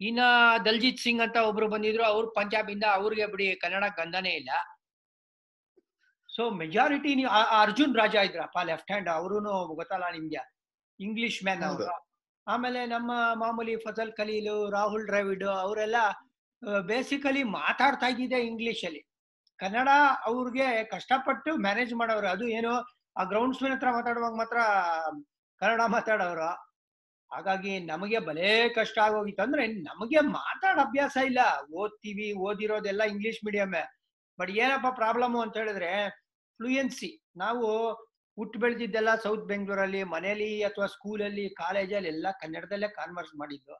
ಇನ್ನ 0.00 0.20
ದಲ್ಜಿತ್ 0.66 1.02
ಸಿಂಗ್ 1.04 1.22
ಅಂತ 1.24 1.36
ಒಬ್ರು 1.48 1.66
ಬಂದಿದ್ರು 1.74 2.04
ಅವ್ರು 2.12 2.26
ಪಂಜಾಬಿಂದ 2.38 2.86
ಅವ್ರಿಗೆ 2.98 3.26
ಬಿಡಿ 3.32 3.46
ಕನ್ನಡ 3.64 3.84
ಗಂಧನೇ 3.98 4.32
ಇಲ್ಲ. 4.40 4.50
ಸೊ 6.28 6.44
ಮೆಜಾರಿಟಿ 6.62 7.10
ನೀವು 7.20 7.30
ಅರ್ಜುನ್ 7.62 7.94
ರಾಜಾ 8.00 8.22
ಇದ್ರಪ್ಪ 8.28 8.58
ಲೆಫ್ಟ್ 8.70 8.90
ಹ್ಯಾಂಡ್ 8.92 9.10
ಅವ್ರು 9.18 9.36
ಗೊತ್ತಲ್ಲ 9.80 10.06
ನಿಮ್ಗೆ? 10.16 10.42
ಇಂಗ್ಲಿಷ್ 11.00 11.38
ಮ್ಯಾನ್ 11.46 11.64
ಅವರು. 11.68 11.86
ಆಮೇಲೆ 12.46 12.86
ನಮ್ಮ 12.86 13.10
ಮಾಮೂಲಿ 13.34 13.74
ಫಜಲ್ 13.76 14.12
ಖಲೀಲು 14.12 14.70
ರಾಹುಲ್ 14.70 15.06
ದ್ರಾವಿಡ್ 15.06 15.44
ಅವರೆಲ್ಲ 15.44 15.96
ಬೇಸಿಕಲಿ 16.86 17.42
ಮಾತಾಡ್ತಾ 17.42 18.06
ಇದ್ದಿದೆ 18.06 18.38
ಇಂಗ್ಲಿಷ್ 18.40 18.84
ಅಲ್ಲಿ. 18.84 19.02
ಕನ್ನಡ 19.60 19.88
ಅವ್ರಿಗೆ 20.24 20.84
ಕಷ್ಟಪಟ್ಟು 20.84 21.50
ಮ್ಯಾನೇಜ್ 21.56 21.94
ಮಾಡೋರು. 21.94 22.26
ಅದು 22.26 22.44
ಏನು, 22.48 22.72
ಆ 23.16 23.24
ಗ್ರೌಂಡ್ 23.24 23.56
ಸ್ವಿನ್ 23.56 23.74
ಹತ್ರ 23.74 23.90
ಮಾತಾಡುವಾಗ 23.90 24.34
ಮಾತ್ರ 24.36 24.58
ಕನ್ನಡ 25.62 25.82
ಮಾತಾಡೋರು. 25.86 26.50
ಹಾಗಾಗಿ 27.30 27.72
ನಮಗೆ 27.86 28.18
ಭಲೇ 28.18 28.68
ಕಷ್ಟ 28.68 28.98
ಆಗೋಗಿತ್ತು. 28.98 29.42
ಅಂದ್ರೆ 29.42 29.64
ನಮಗೆ 29.66 30.20
ಮಾತಾಡ 30.20 30.76
ಅಭ್ಯಾಸ 30.80 31.16
ಇಲ್ಲ. 31.24 31.40
ಓದ್ತೀವಿ, 31.74 32.28
ಓದಿರೋದೆಲ್ಲ 32.46 33.02
ಇಂಗ್ಲಿಷ್ 33.04 33.44
ಮೀಡಿಯಮ್ಮೇ 33.46 33.84
ಬಟ್ 34.38 34.50
ಏನಪ್ಪ 34.50 34.86
ಪ್ರಾಬ್ಲಮ್ 34.94 35.36
ಅಂತ 35.36 35.56
ಹೇಳಿದ್ರೆ 35.56 35.90
ಫ್ಲೂಯೆನ್ಸಿ 36.60 37.10
ನಾವು 37.36 37.66
ಹುಟ್ಟು 38.38 38.58
ಬೆಳೆದಿದ್ದೆಲ್ಲ 38.62 39.10
ಸೌತ್ 39.24 39.44
ಬೆಂಗಳೂರಲ್ಲಿ 39.50 40.00
ಮನೆಯಲ್ಲಿ 40.14 40.50
ಅಥವಾ 40.68 40.86
ಸ್ಕೂಲಲ್ಲಿ 40.94 41.44
ಕಾಲೇಜಲ್ಲಿ 41.62 42.08
ಎಲ್ಲ 42.14 42.26
ಕನ್ನಡದಲ್ಲೇ 42.42 42.88
ಕಾನ್ವರ್ಸ್ 43.00 43.34
ಮಾಡಿದ್ದು. 43.40 43.74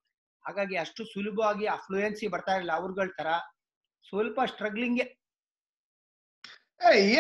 ಹಾಗಾಗಿ 0.45 0.77
ಅಷ್ಟು 0.85 1.03
ಸುಲಭವಾಗಿ 1.13 1.67
ಅಫ್ಲೂಯೆನ್ಸಿ 1.77 2.27
ಬರ್ತಾ 2.35 2.55
ಇರಲಿಲ್ಲ 2.57 2.75
ಅವ್ರಗಳ 2.81 3.09
ತರ. 3.21 3.29
ಸ್ವಲ್ಪ 4.09 4.41
ಸ್ಟ್ರಗ್ಲಿಂಗ್ 4.53 5.03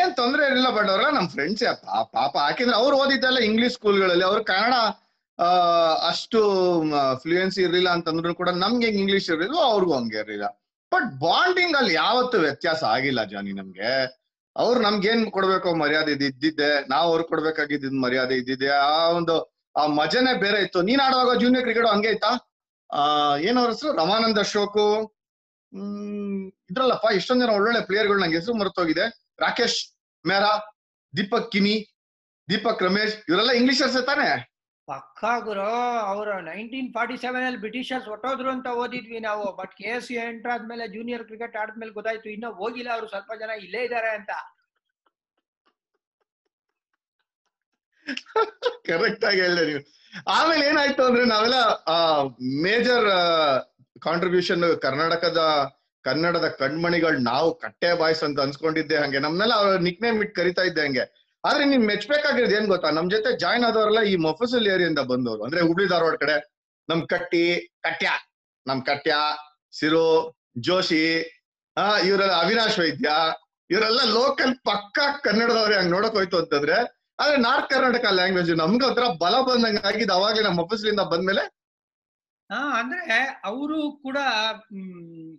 ಏನ್ 0.00 0.12
ತೊಂದ್ರೆ 0.16 0.42
ಇರಲಿಲ್ಲ 0.46 0.70
ಬಟ್ 0.76 0.88
ಅವ್ರ 0.94 1.04
ನಮ್ 1.16 1.28
ಫ್ರೆಂಡ್ಸ್ 1.34 1.62
ಪಾಪ. 2.16 2.34
ಯಾಕೆಂದ್ರೆ 2.48 2.76
ಅವ್ರು 2.76 2.94
ಓದಿದ್ದೆಲ್ಲ 3.02 3.38
ಇಂಗ್ಲಿಷ್ 3.50 3.74
ಸ್ಕೂಲ್ಗಳಲ್ಲಿ 3.74 4.24
ಅವ್ರ 4.30 4.40
ಕನ್ನಡ 4.50 4.74
ಅಷ್ಟು 6.08 6.40
ಫ್ಲೂಯೆನ್ಸಿ 7.22 7.60
ಇರ್ಲಿಲ್ಲ 7.62 7.90
ಅಂತಂದ್ರು 7.96 8.34
ಕೂಡ 8.40 8.50
ನಮ್ಗೆ 8.64 8.86
ಹೆಂಗ್ 8.86 9.00
ಇಂಗ್ಲಿಷ್ 9.04 9.28
ಇರಲಿಲ್ಲ 9.30 9.60
ಅವ್ರಿಗೂ 9.70 9.94
ಹಂಗೆ 9.98 10.18
ಇರಲಿಲ್ಲ. 10.22 10.48
ಬಟ್ 10.92 11.08
ಬಾಂಡಿಂಗ್ 11.22 11.76
ಅಲ್ಲಿ 11.76 11.94
ಯಾವತ್ತು 11.94 12.36
ವ್ಯತ್ಯಾಸ 12.38 12.82
ಆಗಿಲ್ಲ, 12.96 13.20
ಜಾನಿ, 13.24 13.52
ನಮ್ಗೆ. 13.52 13.90
ಅವ್ರು 14.56 14.80
ನಮ್ಗೇನ್ 14.80 15.30
ಕೊಡ್ಬೇಕು 15.30 15.74
ಮರ್ಯಾದೆ 15.74 16.12
ಇದ್- 16.12 16.24
ಇದ್ದಿದ್ದೆ? 16.24 16.88
ನಾವು 16.88 17.10
ಅವ್ರಿಗೆ 17.10 17.28
ಕೊಡ್ಬೇಕಾಗಿದ್ದ 17.28 18.02
ಮರ್ಯಾದೆ 18.02 18.34
ಇದ್ದಿದ್ದೆ? 18.34 18.68
ಆ 18.68 19.08
ಒಂದು, 19.08 19.56
ಆ 19.76 19.86
ಮಜನೆ 19.86 20.40
ಬೇರೆ 20.40 20.62
ಇತ್ತು. 20.62 20.82
ನೀನ್ 20.82 21.00
ಆಡುವಾಗ 21.00 21.38
ಜೂನಿಯರ್ 21.38 21.62
ಕ್ರಿಕೆಟ್ 21.62 21.86
ಹಂಗೆ 21.86 22.08
ಇತ್ತಾ 22.08 22.50
ಆ, 22.92 23.36
ಏನವ್ರ 23.36 23.70
ಹೆಸರು? 23.70 23.92
ರಮಾನಂದ 23.92 24.38
ಅಶೋಕು. 24.38 25.04
ಹ್ಮ್, 25.74 26.52
ಇದ್ರಲ್ಲಪ್ಪ, 26.70 27.06
ಎಷ್ಟೊಂದ್ 27.14 27.44
ಜನ 27.44 27.50
ಒಳ್ಳೊಳ್ಳೆ 27.50 27.80
ಪ್ಲೇಯರ್ಗಳು 27.80 28.18
ನಂಗೆ 28.18 28.36
ಹೆಸರು 28.36 28.54
ಮರ್ತೋಗಿದೆ. 28.54 29.28
ರಾಕೇಶ್ 29.40 29.98
ಮೇರಾ, 30.26 30.78
ದೀಪಕ್ 31.16 31.52
ಕಿಮಿ, 31.52 31.96
ದೀಪಕ್ 32.50 32.82
ರಮೇಶ್, 32.82 33.16
ಇವರೆಲ್ಲ 33.28 33.50
ಇಂಗ್ಲಿಷರ್ಸ್ 33.50 34.06
ತಾನೆ? 34.06 34.53
ಪಕ್ಕಾ 34.88 35.32
ಗುರು 35.46 35.68
ಅವರು 36.12 36.32
ನೈನ್ಟೀನ್ 36.48 36.88
ಫಾರ್ಟಿ 36.96 37.16
ಸೆವೆನ್ 37.22 37.44
ಅಲ್ಲಿ 37.48 37.60
ಬ್ರಿಟಿಷರ್ಸ್ 37.64 38.08
ಹೊಟ್ಟೋದ್ರು 38.12 38.48
ಅಂತ 38.54 38.68
ಓದಿದ್ವಿ 38.80 39.20
ನಾವು. 39.28 39.44
But 39.60 39.72
K 39.80 39.88
S 39.96 40.06
C 40.08 40.16
enter 40.24 40.52
ಆದ್ಮೇಲೆ 40.54 40.84
ಜೂನಿಯರ್ 40.96 41.24
ಕ್ರಿಕೆಟ್ 41.28 41.56
ಆದ್ಮೇಲೆ 41.62 41.92
ಗೊತ್ತಾಯ್ತು, 41.98 42.28
ಇನ್ನ 42.36 42.48
ಹೋಗಿಲ್ಲ 42.60 42.90
ಅವರು 42.96 43.08
ಸ್ವಲ್ಪ 43.14 43.32
ಜನ 43.42 43.50
ಇಲ್ಲೇ 43.64 43.80
ಇದ್ದಾರೆ 43.86 44.10
ಅಂತ. 44.18 44.30
ಕರೆಕ್ಟ್ 48.88 49.24
ಆಗಿ 49.28 49.40
ಹೇಳಿದೆ 49.44 49.64
ನೀವು. 49.70 49.82
ಆಮೇಲೆ 50.36 50.62
ಏನಾಯ್ತು 50.70 51.02
ಅಂದ್ರೆ 51.08 51.24
ನಾವೆಲ್ಲ 51.34 51.58
ಮೇಜರ್ 52.66 53.08
ಕಾಂಟ್ರಿಬ್ಯೂಷನ್ 54.06 54.64
ಕರ್ನಾಟಕದ, 54.86 55.40
ಕನ್ನಡದ 56.04 56.46
ಕಣ್ಮಣಿಗಳು 56.62 57.18
ನಾವು 57.32 57.48
ಕಟ್ಟೆ 57.64 57.90
ಬಾಯ್ಸ್ 58.00 58.22
ಅಂತ 58.26 58.44
ಅನ್ಸ್ಕೊಂಡಿದ್ದೆ 58.46 58.96
ಹಂಗೆ. 59.02 59.20
ನಮ್ನೆಲ್ಲ 59.26 59.54
ಅವ್ರ 59.60 59.76
ನಿಕ್ 59.86 60.02
ಇಟ್ಟು 60.22 60.34
ಕರಿತಾ 60.40 60.64
ಇದ್ದೆ 60.70 60.82
ಹಂಗೆ. 60.86 61.04
ಆದ್ರೆ 61.44 61.64
ನೀನ್ 61.64 61.86
ಮೆಚ್ಬೇಕಾಗಿರೋದು 61.86 62.56
ಏನ್ 62.56 62.66
ಗೊತ್ತಾ? 62.66 62.90
ನಮ್ 62.90 63.10
ಜೊತೆ 63.10 63.38
ಜಾಯ್ನ್ 63.38 63.64
ಆದವರೆಲ್ಲ 63.64 64.00
ಈ 64.00 64.16
ಮೊಫಸಲ್ 64.16 64.66
ಏರಿಯಿಂದ 64.66 64.98
ಬಂದವರು. 64.98 65.44
ಅಂದ್ರೆ 65.44 65.60
ಹುಬ್ಳಿ 65.60 65.86
ಧಾರವಾಡ 65.86 66.14
ಕಡೆ. 66.14 66.54
ನಮ್ 66.88 67.08
ಕಟ್ಟಿ, 67.08 67.72
ಕಟ್ಯ, 67.82 68.10
ನಮ್ 68.66 68.82
ಕಟ್ಯ, 68.82 69.16
ಸಿರು, 69.78 70.34
ಜೋಶಿ, 70.58 71.20
ಆ, 71.76 71.98
ಇವರೆಲ್ಲ 71.98 72.32
ಅವಿನಾಶ್ 72.32 72.78
ವೈದ್ಯ, 72.78 73.10
ಇವರೆಲ್ಲ 73.70 74.04
ಲೋಕಲ್ 74.04 74.56
ಪಕ್ಕಾ 74.56 75.12
ಕನ್ನಡದವ್ರೆ 75.12 75.76
ಹಂಗ್ 75.76 75.90
ನೋಡಕ್ 75.90 76.12
ಹೋಯ್ತು 76.12 76.38
ಅಂತಂದ್ರೆ, 76.38 76.74
ಆದ್ರೆ 77.20 77.36
ನಾರ್ತ್ 77.36 77.70
ಕರ್ನಾಟಕ 77.70 78.04
ಲ್ಯಾಂಗ್ವೇಜ್ 78.10 78.50
ನಮ್ಗೆ 78.50 78.86
ಒಂಥರ 78.86 79.02
ಬಲ 79.20 79.40
ಬಂದಂಗ 79.40 79.86
ಆಗಿದ್ 79.86 80.10
ಅವಾಗ್ಲೇ 80.10 80.42
ನಮ್ಮ 80.42 80.60
ಆಫೀಸ್ಲಿಂದ 80.60 81.00
ಬಂದ್ಮೇಲೆ. 81.00 81.40
ಹಾ, 82.52 82.80
ಅಂದ್ರೆ 82.80 83.18
ಅವರು 83.44 83.92
ಕೂಡ 83.92 84.18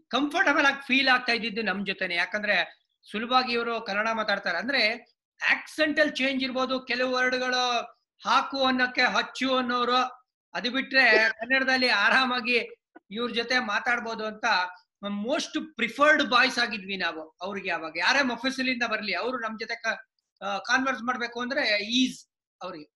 ಕಂಫರ್ಟಬಲ್ 0.07 0.65
ಆಗಿ 0.65 0.87
ಫೀಲ್ 0.87 1.07
ಆಗ್ತಾ 1.07 1.33
ಇದ್ದಿದ್ದು 1.33 1.61
ನಮ್ 1.61 1.85
ಜೊತೆನೆ. 1.85 2.15
ಯಾಕಂದ್ರೆ 2.15 2.85
ಸುಲಭವಾಗಿ 3.11 3.53
ಇವರು 3.53 3.81
ಕನ್ನಡ 3.81 4.07
ಮಾತಾಡ್ತಾರೆ. 4.13 4.57
ಅಂದ್ರೆ 4.57 5.14
ಆಕ್ಸೆಂಟ್ 5.39 5.99
ಅಲ್ಲಿ 6.01 6.15
ಚೇಂಜ್ 6.21 6.41
ಇರ್ಬೋದು, 6.47 6.75
ಕೆಲವು 6.89 7.11
ವರ್ಡ್ಗಳು 7.17 7.63
ಹಾಕು 8.21 8.59
ಅನ್ನೋಕೆ 8.69 9.05
ಹಚ್ಚು 9.15 9.49
ಅನ್ನೋರು, 9.59 9.99
ಅದು 10.53 10.69
ಬಿಟ್ರೆ 10.75 11.05
ಕನ್ನಡದಲ್ಲಿ 11.39 11.89
ಆರಾಮಾಗಿ 12.05 12.57
ಇವ್ರ 13.17 13.29
ಜೊತೆ 13.39 13.55
ಮಾತಾಡ್ಬೋದು 13.73 14.23
ಅಂತ 14.31 14.45
ಮೋಸ್ಟ್ 15.27 15.57
ಪ್ರಿಫರ್ಡ್ 15.79 16.23
ಬಾಯ್ಸ್ 16.33 16.57
ಆಗಿದ್ವಿ 16.63 16.97
ನಾವು 17.05 17.23
ಅವ್ರಿಗೆ 17.45 17.71
ಅವಾಗ 17.77 17.95
ಯಾರೇ 18.05 18.21
ಮೊಫೆಸಲಿಂದ 18.31 18.85
ಬರ್ಲಿ, 18.93 19.13
ಅವರು 19.21 19.37
ನಮ್ 19.45 19.55
ಜೊತೆ 19.63 19.75
ಕಾನ್ವರ್ಸ್ 20.69 21.03
ಮಾಡ್ಬೇಕು 21.09 21.37
ಅಂದ್ರೆ 21.43 21.63
ಈಸ್ 21.99 22.19
ಅವ್ರಿಗೆ. 22.61 22.87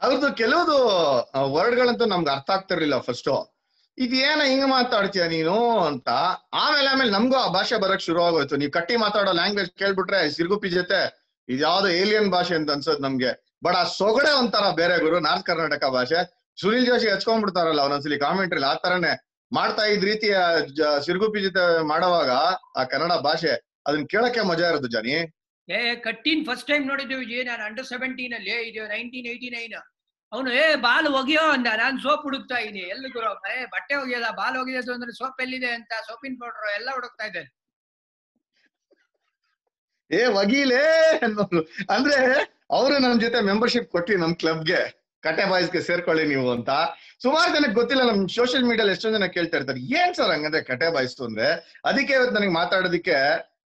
ಅವ್ರದ್ದು 0.00 0.28
ಕೆಲವುದು 0.42 0.76
ವರ್ಡ್ಗಳಂತೂ 1.56 2.04
ನಮ್ಗೆ 2.12 2.30
ಅರ್ಥ 2.36 2.50
ಆಗ್ತಿರ್ಲಿಲ್ಲ 2.56 2.98
ಫಸ್ಟ್ 3.08 3.28
ಇದೇನ 4.04 4.42
ಹಿಂಗ್ 4.50 4.66
ಮಾತಾಡ್ತೀಯ 4.66 5.24
ನೀನು 5.34 5.54
ಅಂತ. 5.80 6.08
ಆಮೇಲೆ 6.62 6.88
ಆಮೇಲೆ 6.92 7.10
ನಮ್ಗೂ 7.10 7.36
ಆ 7.36 7.48
ಭಾಷೆ 7.56 7.76
ಬರಕ್ 7.76 8.00
ಶುರು 8.00 8.20
ಆಗೋಯ್ತು. 8.22 8.56
ನೀವು 8.56 8.72
ಕಟ್ಟಿ 8.72 8.96
ಮಾತಾಡೋ 8.96 9.32
ಲ್ಯಾಂಗ್ವೇಜ್ 9.32 9.70
ಕೇಳ್ಬಿಟ್ರೆ 9.80 10.20
ಸಿರ್ಗುಪಿ 10.36 10.68
ಜೊತೆ 10.68 11.00
ಇದ್ಯಾವ್ದೋ 11.48 11.88
ಏಲಿಯನ್ 11.88 12.30
ಭಾಷೆ 12.30 12.54
ಅಂತ 12.54 12.70
ಅನ್ಸೋದು 12.70 13.02
ನಮ್ಗೆ. 13.02 13.30
ಬಟ್ 13.64 13.76
ಆ 13.76 13.84
ಸೊಗಡೆ 13.84 14.32
ಒಂಥರ 14.32 14.64
ಬೇರೆ 14.70 14.98
ಗುರು, 14.98 15.20
ನಾರ್ತ್ 15.20 15.46
ಕರ್ನಾಟಕ 15.46 15.84
ಭಾಷೆ. 15.84 16.20
ಸುನಿಲ್ 16.60 16.86
ಜೋಶಿ 16.86 17.08
ಹಚ್ಕೊಂಡ್ಬಿಡ್ತಾರಲ್ಲ 17.10 17.80
ಒಂದೊಂದ್ಸಲಿ 17.80 18.18
ಕಾಮೆಂಟ್ರಿ 18.18 18.62
ಆ 18.62 18.74
ತರನೇ. 18.74 19.12
ಮಾಡ್ತಾ 19.52 19.84
ಇದ್ 19.84 20.04
ರೀತಿಯ 20.04 20.38
ಸಿರ್ಗುಪಿ 21.04 21.40
ಜೊತೆ 21.42 21.82
ಮಾಡೋವಾಗ 21.82 22.30
ಆ 22.76 22.84
ಕನ್ನಡ 22.84 23.12
ಭಾಷೆ 23.12 23.52
ಅದನ್ನ 23.86 24.04
ಕೇಳಕ್ಕೆ 24.04 24.40
ಮಜಾ 24.40 24.68
ಇರೋದು 24.68 24.88
ಜಾನಿ. 24.88 25.14
ಏ, 25.68 25.94
ಕಟ್ಟಿನ್ 25.94 26.44
ಫಸ್ಟ್ 26.44 26.66
ಟೈಮ್ 26.66 26.84
ವಿಜಯ್ 27.16 27.44
ನಾನು 27.46 27.62
ಅಂಡರ್ 27.64 27.86
ಸೆವೆಂಟೀನ್ 27.86 28.34
ಅಲ್ಲಿ, 28.34 28.68
ಇದು 28.68 28.88
ನೈನ್ಟೀನ್ 28.88 29.26
ಏಯ್ಟಿ 29.26 29.50
ಅವನು, 30.32 30.52
ಏ, 30.52 30.74
ಬಾಲ್ 30.74 31.06
ಒಗೆಯೋ 31.08 31.44
ಅಂದ. 31.50 31.66
ನಾನು 31.76 32.02
ಸೋಪ್ 32.02 32.22
ಹುಡುಕ್ತಾ 32.22 32.58
ಇದ್ದೀನಿ 32.58 32.78
ಎಲ್ಲಿ 32.78 33.08
ಗುರು 33.08 33.30
ಏ, 33.52 33.64
ಬಟ್ಟೆ 33.64 33.94
ಒಗಿಯೋದ? 33.94 34.22
ಬಾಲ್ 34.30 34.56
ಒಗೆಯೋದು 34.56 34.92
ಅಂದ್ರೆ 34.92 35.12
ಸೋಪ್ 35.12 35.40
ಎಲ್ಲಿದೆ 35.40 35.70
ಅಂತ 35.70 35.92
ಸೋಪಿನ 36.06 36.36
ಪೌಡರ್ 36.40 36.74
ಎಲ್ಲ 36.74 36.90
ಹುಡುಕ್ತಾ 36.90 37.24
ಇದ್ದೆ 37.24 37.42
ಏ, 40.10 40.26
ಒಗಿಲೇ? 40.26 40.84
ಅನ್ನೋರು 41.22 41.60
ಅಂದ್ರೆ 41.90 42.16
ಅವರು 42.70 42.98
ನಮ್ 42.98 43.20
ಜೊತೆ 43.20 43.40
ಮೆಂಬರ್ಶಿಪ್ 43.40 43.90
ಕೊಟ್ಟಿ 43.90 44.14
ನಮ್ 44.16 44.34
ಕ್ಲಬ್ಗೆ 44.34 44.80
ಕಟ್ಟೆ 45.22 45.44
ಬಾಯ್ಸ್ಗೆ 45.44 45.80
ಸೇರ್ಕೊಳ್ಳಿ 45.80 46.26
ನೀವು 46.26 46.50
ಅಂತ. 46.50 46.70
ಸುಮಾರು 47.22 47.54
ಜನಕ್ಕೆ 47.54 47.74
ಗೊತ್ತಿಲ್ಲ, 47.74 48.02
ನಮ್ 48.02 48.28
ಸೋಷಿಯಲ್ 48.28 48.64
ಮೀಡಿಯಲ್ಲಿ 48.64 48.92
ಎಷ್ಟೊಂದ್ 48.92 49.16
ಜನ 49.18 49.26
ಕೇಳ್ತಾ 49.26 49.56
ಇರ್ತಾರೆ. 49.56 49.80
ಏನ್ 49.80 50.14
ಸರ್ 50.14 50.30
ಹಂಗಂದ್ರೆ 50.30 50.62
ಕಟ್ಟೆ 50.62 50.92
ಬಾಯ್ಸ್ 50.92 51.20
ಅಂದ್ರೆ? 51.20 51.48
ಅದಕ್ಕೆ 51.84 52.12
ಇವತ್ತು 52.12 52.34
ನನಗೆ 52.34 52.50
ಮಾತಾಡೋದಕ್ಕೆ 52.50 53.16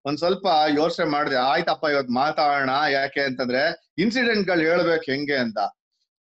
ಒಂದ್ 0.05 0.17
ಸ್ವಲ್ಪ 0.17 0.47
ಯೋಚನೆ 0.77 1.05
ಮಾಡಿದೆ. 1.05 1.35
ಆಯ್ತಪ್ಪ, 1.35 1.85
ಇವತ್ತು 1.91 2.13
ಮಾತಾಡೋಣ. 2.13 2.69
ಯಾಕೆ? 2.89 3.21
ಅಂತಂದ್ರೆ 3.21 3.61
ಇನ್ಸಿಡೆಂಟ್ಗಳು 3.97 4.59
ಹೇಳ್ಬೇಕು 4.59 5.11
ಹೆಂಗೆ 5.11 5.35
ಅಂತ. 5.35 5.57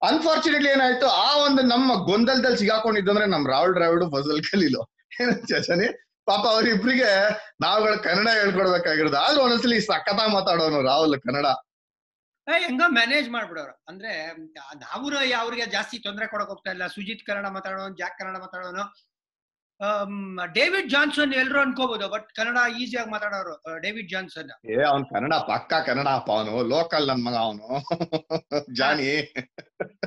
ಅನ್ಫಾರ್ಚುನೇಟ್ಲಿ 0.08 0.70
ಏನಾಯ್ತು, 0.70 1.06
ಆ 1.08 1.28
ಒಂದು 1.46 1.62
ನಮ್ಮ 1.62 2.04
ಗೊಂದಲದಲ್ಲಿ 2.04 2.58
ಸಿಗಾಕೊಂಡಿದ್ದಂದ್ರೆ 2.58 3.26
ನಮ್ 3.26 3.48
ರಾಹುಲ್ 3.48 3.74
ದ್ರಾವಿಡ್ 3.74 4.04
ಫಸಲ್ 4.14 4.42
ಕಲೀಲು. 4.50 4.82
ಚಚನಿ 5.48 5.86
ಪಾಪ 6.26 6.44
ಅವ್ರಿಬ್ರಿಗೆ 6.46 7.10
ನಾವುಗಳು 7.60 8.02
ಕನ್ನಡ 8.02 8.28
ಹೇಳ್ಕೊಡ್ಬೇಕಾಗಿರೋದು. 8.40 9.16
ಆದ್ರೂ 9.16 9.40
ಒಂದೊಂದ್ಸಲಿ 9.42 9.80
ಸಖತ 9.80 10.20
ಮಾತಾಡೋನು 10.32 10.82
ರಾಹುಲ್ 10.82 11.16
ಕನ್ನಡ. 11.20 11.46
ಹೆಂಗ 12.58 12.82
ಮ್ಯಾನೇಜ್ 12.86 13.28
ಮಾಡ್ಬಿಡೋರು. 13.30 13.74
ಅಂದ್ರೆ 13.88 14.12
ನಾವು 14.76 15.06
ಅವ್ರಿಗೆ 15.42 15.66
ಜಾಸ್ತಿ 15.66 15.98
ತೊಂದರೆ 15.98 16.26
ಕೊಡಕ್ 16.26 16.48
ಹೋಗ್ತಾ 16.48 16.70
ಇಲ್ಲ. 16.70 16.86
ಸುಜಿತ್ 16.86 17.26
ಕನ್ನಡ 17.26 17.46
ಮಾತಾಡೋನು, 17.46 17.96
ಜಾಕ್ 17.96 18.18
ಕನ್ನಡ 18.18 18.36
ಮಾತಾಡೋನು. 18.36 18.84
ಡೇವಿಡ್ 20.54 20.88
ಜಾನ್ಸನ್ 20.90 21.32
ಎಲ್ರು 21.34 21.58
ಅನ್ಕೋಬಹುದು 21.60 22.06
ಬಟ್ 22.08 22.26
ಕನ್ನಡ 22.34 22.58
ಈಸಿಯಾಗಿ 22.76 23.10
ಮಾತಾಡೋರು 23.10 23.54
ಡೇವಿಡ್ 23.78 24.08
ಜಾನ್ಸನ್ 24.10 24.50
ಏ 24.70 24.76
ಅವ್ನ್ 24.82 25.04
ಕನ್ನಡ 25.12 25.34
ಪಕ್ಕಾ 25.48 25.78
ಕನ್ನಡ 25.80 26.08
ಅಪ್ಪ 26.12 26.30
ಅವನು 26.30 26.62
ಲೋಕಲ್ 26.68 27.06
ನನ್ 27.08 27.22
ಮಗ 27.24 27.36
ಅವನು. 27.44 27.66
ಜಾನಿ. 28.78 29.08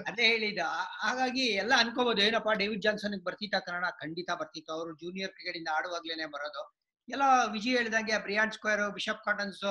ಅದೇ 0.07 0.25
ಹೇಳಿದ 0.27 0.61
ಹಾಗಾಗಿ 0.99 1.45
ಎಲ್ಲ 1.55 1.73
ಅನ್ಕೋಬಹುದು 1.77 2.21
ಏನಪ್ಪಾ 2.21 2.53
ಡೇವಿಡ್ 2.53 2.83
ಜಾನ್ಸನ್ 2.83 3.17
ಬರ್ತಿತ್ತ 3.23 3.55
ಕನ್ನಡ? 3.67 3.85
ಖಂಡಿತ 3.99 4.29
ಬರ್ತಿತ್ತು. 4.39 4.71
ಅವರು 4.73 4.91
ಜೂನಿಯರ್ 4.95 5.33
ಕ್ರಿಕೆಟ್ 5.33 5.57
ಇಂದ 5.57 5.69
ಆಡುವಾಗ್ಲೇನೆ 5.77 6.27
ಬರೋದು. 6.27 6.63
ಎಲ್ಲ 7.07 7.23
ವಿಜಯ್ 7.51 7.75
ಹೇಳಿದಂಗೆ 7.77 8.15
ಬ್ರಿಯಾನ್ 8.19 8.51
ಸ್ಕ್ವೇರ್ 8.51 8.83
ಬಿಷಪ್ 8.91 9.23
ಕಾಟನ್ಸ್ 9.25 9.63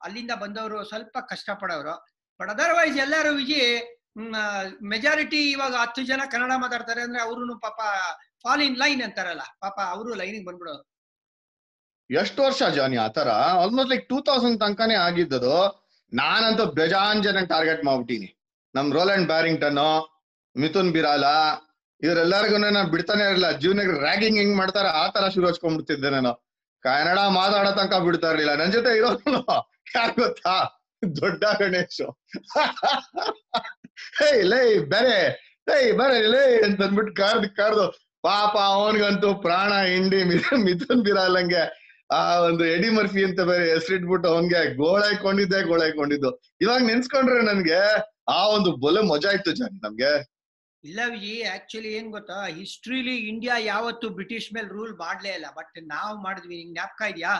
ಅಲ್ಲಿಂದ 0.00 0.32
ಬಂದವರು 0.40 0.78
ಸ್ವಲ್ಪ 0.84 1.16
ಕಷ್ಟ 1.28 1.50
ಪಡೋರು 1.60 1.94
ಬಟ್ 2.40 2.50
ಅದರ್ವೈಸ್ 2.50 2.96
ಎಲ್ಲರೂ 2.96 3.30
ವಿಜಯ್ 3.34 3.70
ಮೆಜಾರಿಟಿ 4.88 5.40
ಇವಾಗ 5.50 5.74
ಹತ್ತು 5.74 6.02
ಜನ 6.02 6.22
ಕನ್ನಡ 6.30 6.52
ಮಾತಾಡ್ತಾರೆ 6.56 7.00
ಅಂದ್ರೆ 7.02 7.20
ಅವ್ರು 7.22 7.54
ಪಾಪ 7.58 7.80
ಫಾಲ್ 8.44 8.62
ಇನ್ 8.62 8.78
ಲೈನ್ 8.78 9.02
ಅಂತಾರಲ್ಲ. 9.02 9.40
ಪಾಪ 9.60 9.80
ಅವರು 9.80 10.14
ಲೈನಿಗೆ 10.14 10.44
ಬಂದ್ಬಿಡೋರು 10.44 10.94
ಎಷ್ಟು 12.10 12.42
ವರ್ಷ 12.42 12.62
ಜಾನಿ 12.62 12.96
ಆತರ 12.96 13.28
ಆಲ್ಮೋಸ್ಟ್ 13.28 13.90
ಲೈಕ್ 13.90 14.08
ಟೂ 14.08 14.20
ತೌಸಂಡ್ 14.20 14.60
ತನಕನೇ 14.60 14.94
ಆಗಿದ್ದದು. 14.94 15.84
ನಾನಂತೂ 16.14 16.64
ಬೇಜಾನ್ 16.64 17.22
ಜನ 17.22 17.44
ಟಾರ್ಗೆಟ್ 17.44 17.84
ಮಾಡ್ಬಿಟ್ಟಿನಿ. 17.84 18.28
ನಮ್ 18.74 18.92
ರೋಲ್ಯಾಂಡ್ 18.92 19.26
ಬ್ಯಾರಿಂಗ್ಟನ್, 19.26 20.10
ಮಿಥುನ್ 20.56 20.92
ಬಿರಾಲ 20.92 21.24
ಇದ್ರೆಲ್ಲರಿಗೂ 22.02 22.58
ನಾನು 22.58 22.90
ಬಿಡ್ತಾನೆ 22.90 23.22
ಇರಲಿಲ್ಲ. 23.22 23.50
ಜೀವನಕ್ಕೆ 23.50 24.00
ರ್ಯಾಗಿಂಗ್ 24.00 24.38
ಹೆಂಗ್ 24.38 24.56
ಮಾಡ್ತಾರ 24.56 24.86
ಆತರ 24.86 25.20
ತರ 25.20 25.28
ಶುರು 25.28 25.48
ಹಚ್ಕೊಂಡ್ಬಿಡ್ತಿದ್ದೆ 25.48 26.10
ನಾನು. 26.10 26.32
ಕನ್ನಡ 26.80 27.18
ಮಾತಾಡೋ 27.18 27.70
ತನಕ 27.70 27.94
ಬಿಡ್ತಾ 27.94 28.28
ಇರ್ಲಿಲ್ಲ. 28.28 28.54
ನನ್ 28.54 28.72
ಜೊತೆ 28.72 28.96
ಇರೋನು 28.96 29.46
ಯಾರು 29.96 30.14
ಗೊತ್ತಾ? 30.14 30.82
ದೊಡ್ಡ 31.16 31.44
ಗಣೇಶ್. 31.58 32.18
ಹೇ 34.18 34.42
ಲೈ, 34.42 34.78
ಬೇರೆ. 34.78 35.16
ಲೈ 35.68 35.92
ಬರೇ, 35.92 36.26
ಲೈ, 36.26 36.62
ಅಂತ 36.62 36.82
ಅಂದ್ಬಿಟ್ಟು 36.82 37.22
ಕಾರ್ದು 37.22 37.56
ಕಾರ್ದು 37.56 38.13
ಪಾಪ 38.26 38.54
ಅವನಿಗಂತೂ 38.74 39.30
ಪ್ರಾಣ, 39.46 39.72
ಹಿಂಡಿ, 39.92 40.20
ಮಿಥುನ್ 40.66 41.02
ಬಿರಾಲಂಗೆ 41.06 41.62
ಆ 42.12 42.20
ಒಂದು 42.48 42.64
ಎಡಿ 42.74 42.88
ಮರ್ಫಿ 42.90 43.22
ಅಂತ 43.24 43.40
ಬೇರೆ 43.40 43.66
ಹೆಸರಿಟ್ಬಿಟ್ಟು 43.74 44.28
ಅವನ್ಗೆ 44.28 44.60
ಗೋಳಾಯ್ಕೊಂಡಿದ್ದೆ, 44.76 45.58
ಗೋಳಾಯ್ಕೊಂಡಿದ್ದು. 45.62 46.30
ಇವಾಗ 46.60 46.80
ನೆನ್ಸ್ಕೊಂಡ್ರೆ 46.90 47.40
ನನ್ಗೆ 47.42 47.80
ಆ 48.28 48.40
ಒಂದು 48.56 48.70
ಬೊಲೆ 48.76 49.02
ಮಜಾ 49.12 49.30
ಇತ್ತು 49.30 49.52
ಜಾನ್ 49.52 49.76
ನಮ್ಗೆ. 49.84 50.12
ಇಲ್ಲ 50.84 51.00
ವಿಜಿ 51.10 51.34
ಆಕ್ಚುಲಿ 51.42 51.90
ಏನ್ 51.94 52.08
ಗೊತ್ತಾ? 52.10 52.38
ಹಿಸ್ಟ್ರಿಲಿ 52.58 53.16
ಇಂಡಿಯಾ 53.32 53.54
ಯಾವತ್ತು 53.58 54.06
ಬ್ರಿಟಿಷ್ 54.08 54.48
ಮೇಲೆ 54.54 54.68
ರೂಲ್ 54.68 54.94
ಮಾಡ್ಲೇ 54.98 55.32
ಇಲ್ಲ. 55.38 55.46
ಬಟ್ 55.56 55.76
ನಾವು 55.86 56.14
ಮಾಡಿದ್ವಿ, 56.22 56.56
ನಿಂಗ್ 56.56 56.72
ಜ್ಞಾಪಕ 56.72 57.02
ಇದೆಯಾ? 57.12 57.34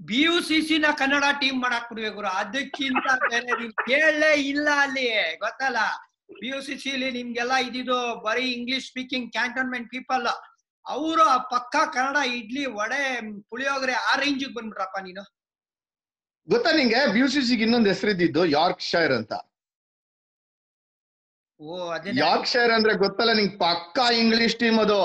ಬಿ 0.00 0.20
ಯು 0.22 0.36
ಸಿ 0.48 0.56
ಸಿ 0.68 0.76
ನ 0.78 0.86
ಕನ್ನಡ 0.98 1.24
ಟೀಮ್ 1.40 1.58
ಮಾಡಾಕ್ 1.62 1.88
ಬಿಡ್ಬೇಕು 1.90 2.20
ಅದಕ್ಕಿಂತ 2.42 3.06
ಬೇರೆ 3.30 3.68
ಕೇಳಲೇ 3.90 4.32
ಇಲ್ಲ 4.52 4.68
ಅಲ್ಲಿ. 4.76 5.06
ಗೊತ್ತಲ್ಲ? 5.38 5.82
ಬಿ 6.28 6.48
ಯು 6.48 6.60
ಸಿ 6.62 6.74
ಸಿಲಿ 6.78 7.10
ನಿಮ್ಗೆಲ್ಲ 7.10 7.54
ಇದಿದು 7.68 7.98
ಬರೀ 8.26 8.46
ಇಂಗ್ಲಿಷ್ 8.52 8.86
ಸ್ಪೀಕಿಂಗ್ 8.90 9.32
ಕ್ಯಾಂಟೋನ್ಮೆಂಟ್ 9.32 9.90
ಪೀಪಲ್ 9.90 10.26
ಅವರು 10.86 11.26
ಪಕ್ಕ 11.50 11.76
ಕನ್ನಡ 11.94 12.18
ಇಡ್ಲಿ 12.38 12.66
ವಡೆ 12.78 13.02
ಪುಳಿಯೋಗರೆ 13.50 13.92
ಆ 13.92 14.14
ರೇಂಜ್ 14.16 14.44
ಬಂದ್ಬಿಟ್ರಪ್ಪ 14.56 14.98
ನೀನು. 15.04 15.24
ಗೊತ್ತಾ 16.48 16.70
ನಿಂಗೆ? 16.72 17.12
ಪಿ 17.12 17.18
ಯು 17.18 17.28
ಸಿ 17.28 17.42
ಸಿಗೆ 17.48 17.62
ಇನ್ನೊಂದು 17.64 17.88
ಹೆಸರಿದ್ದು 17.88 18.46
ಯಾರ್ಕ್ 18.46 18.82
ಶೈರ್ 18.82 19.12
ಅಂತ. 19.12 19.32
ಓ 21.60 21.88
ಅದೇ 21.88 22.10
ಯಾರ್ಕ್ 22.14 22.48
ಶೈರ್ 22.48 22.72
ಅಂದ್ರೆ 22.72 22.94
ಗೊತ್ತಲ್ಲ 22.94 23.32
ನಿಂಗೆ? 23.32 23.56
ಪಕ್ಕಾ 23.58 24.06
ಇಂಗ್ಲಿಷ್ 24.22 24.56
ಟೀಮ್ 24.56 24.78
ಅದು. 24.78 25.00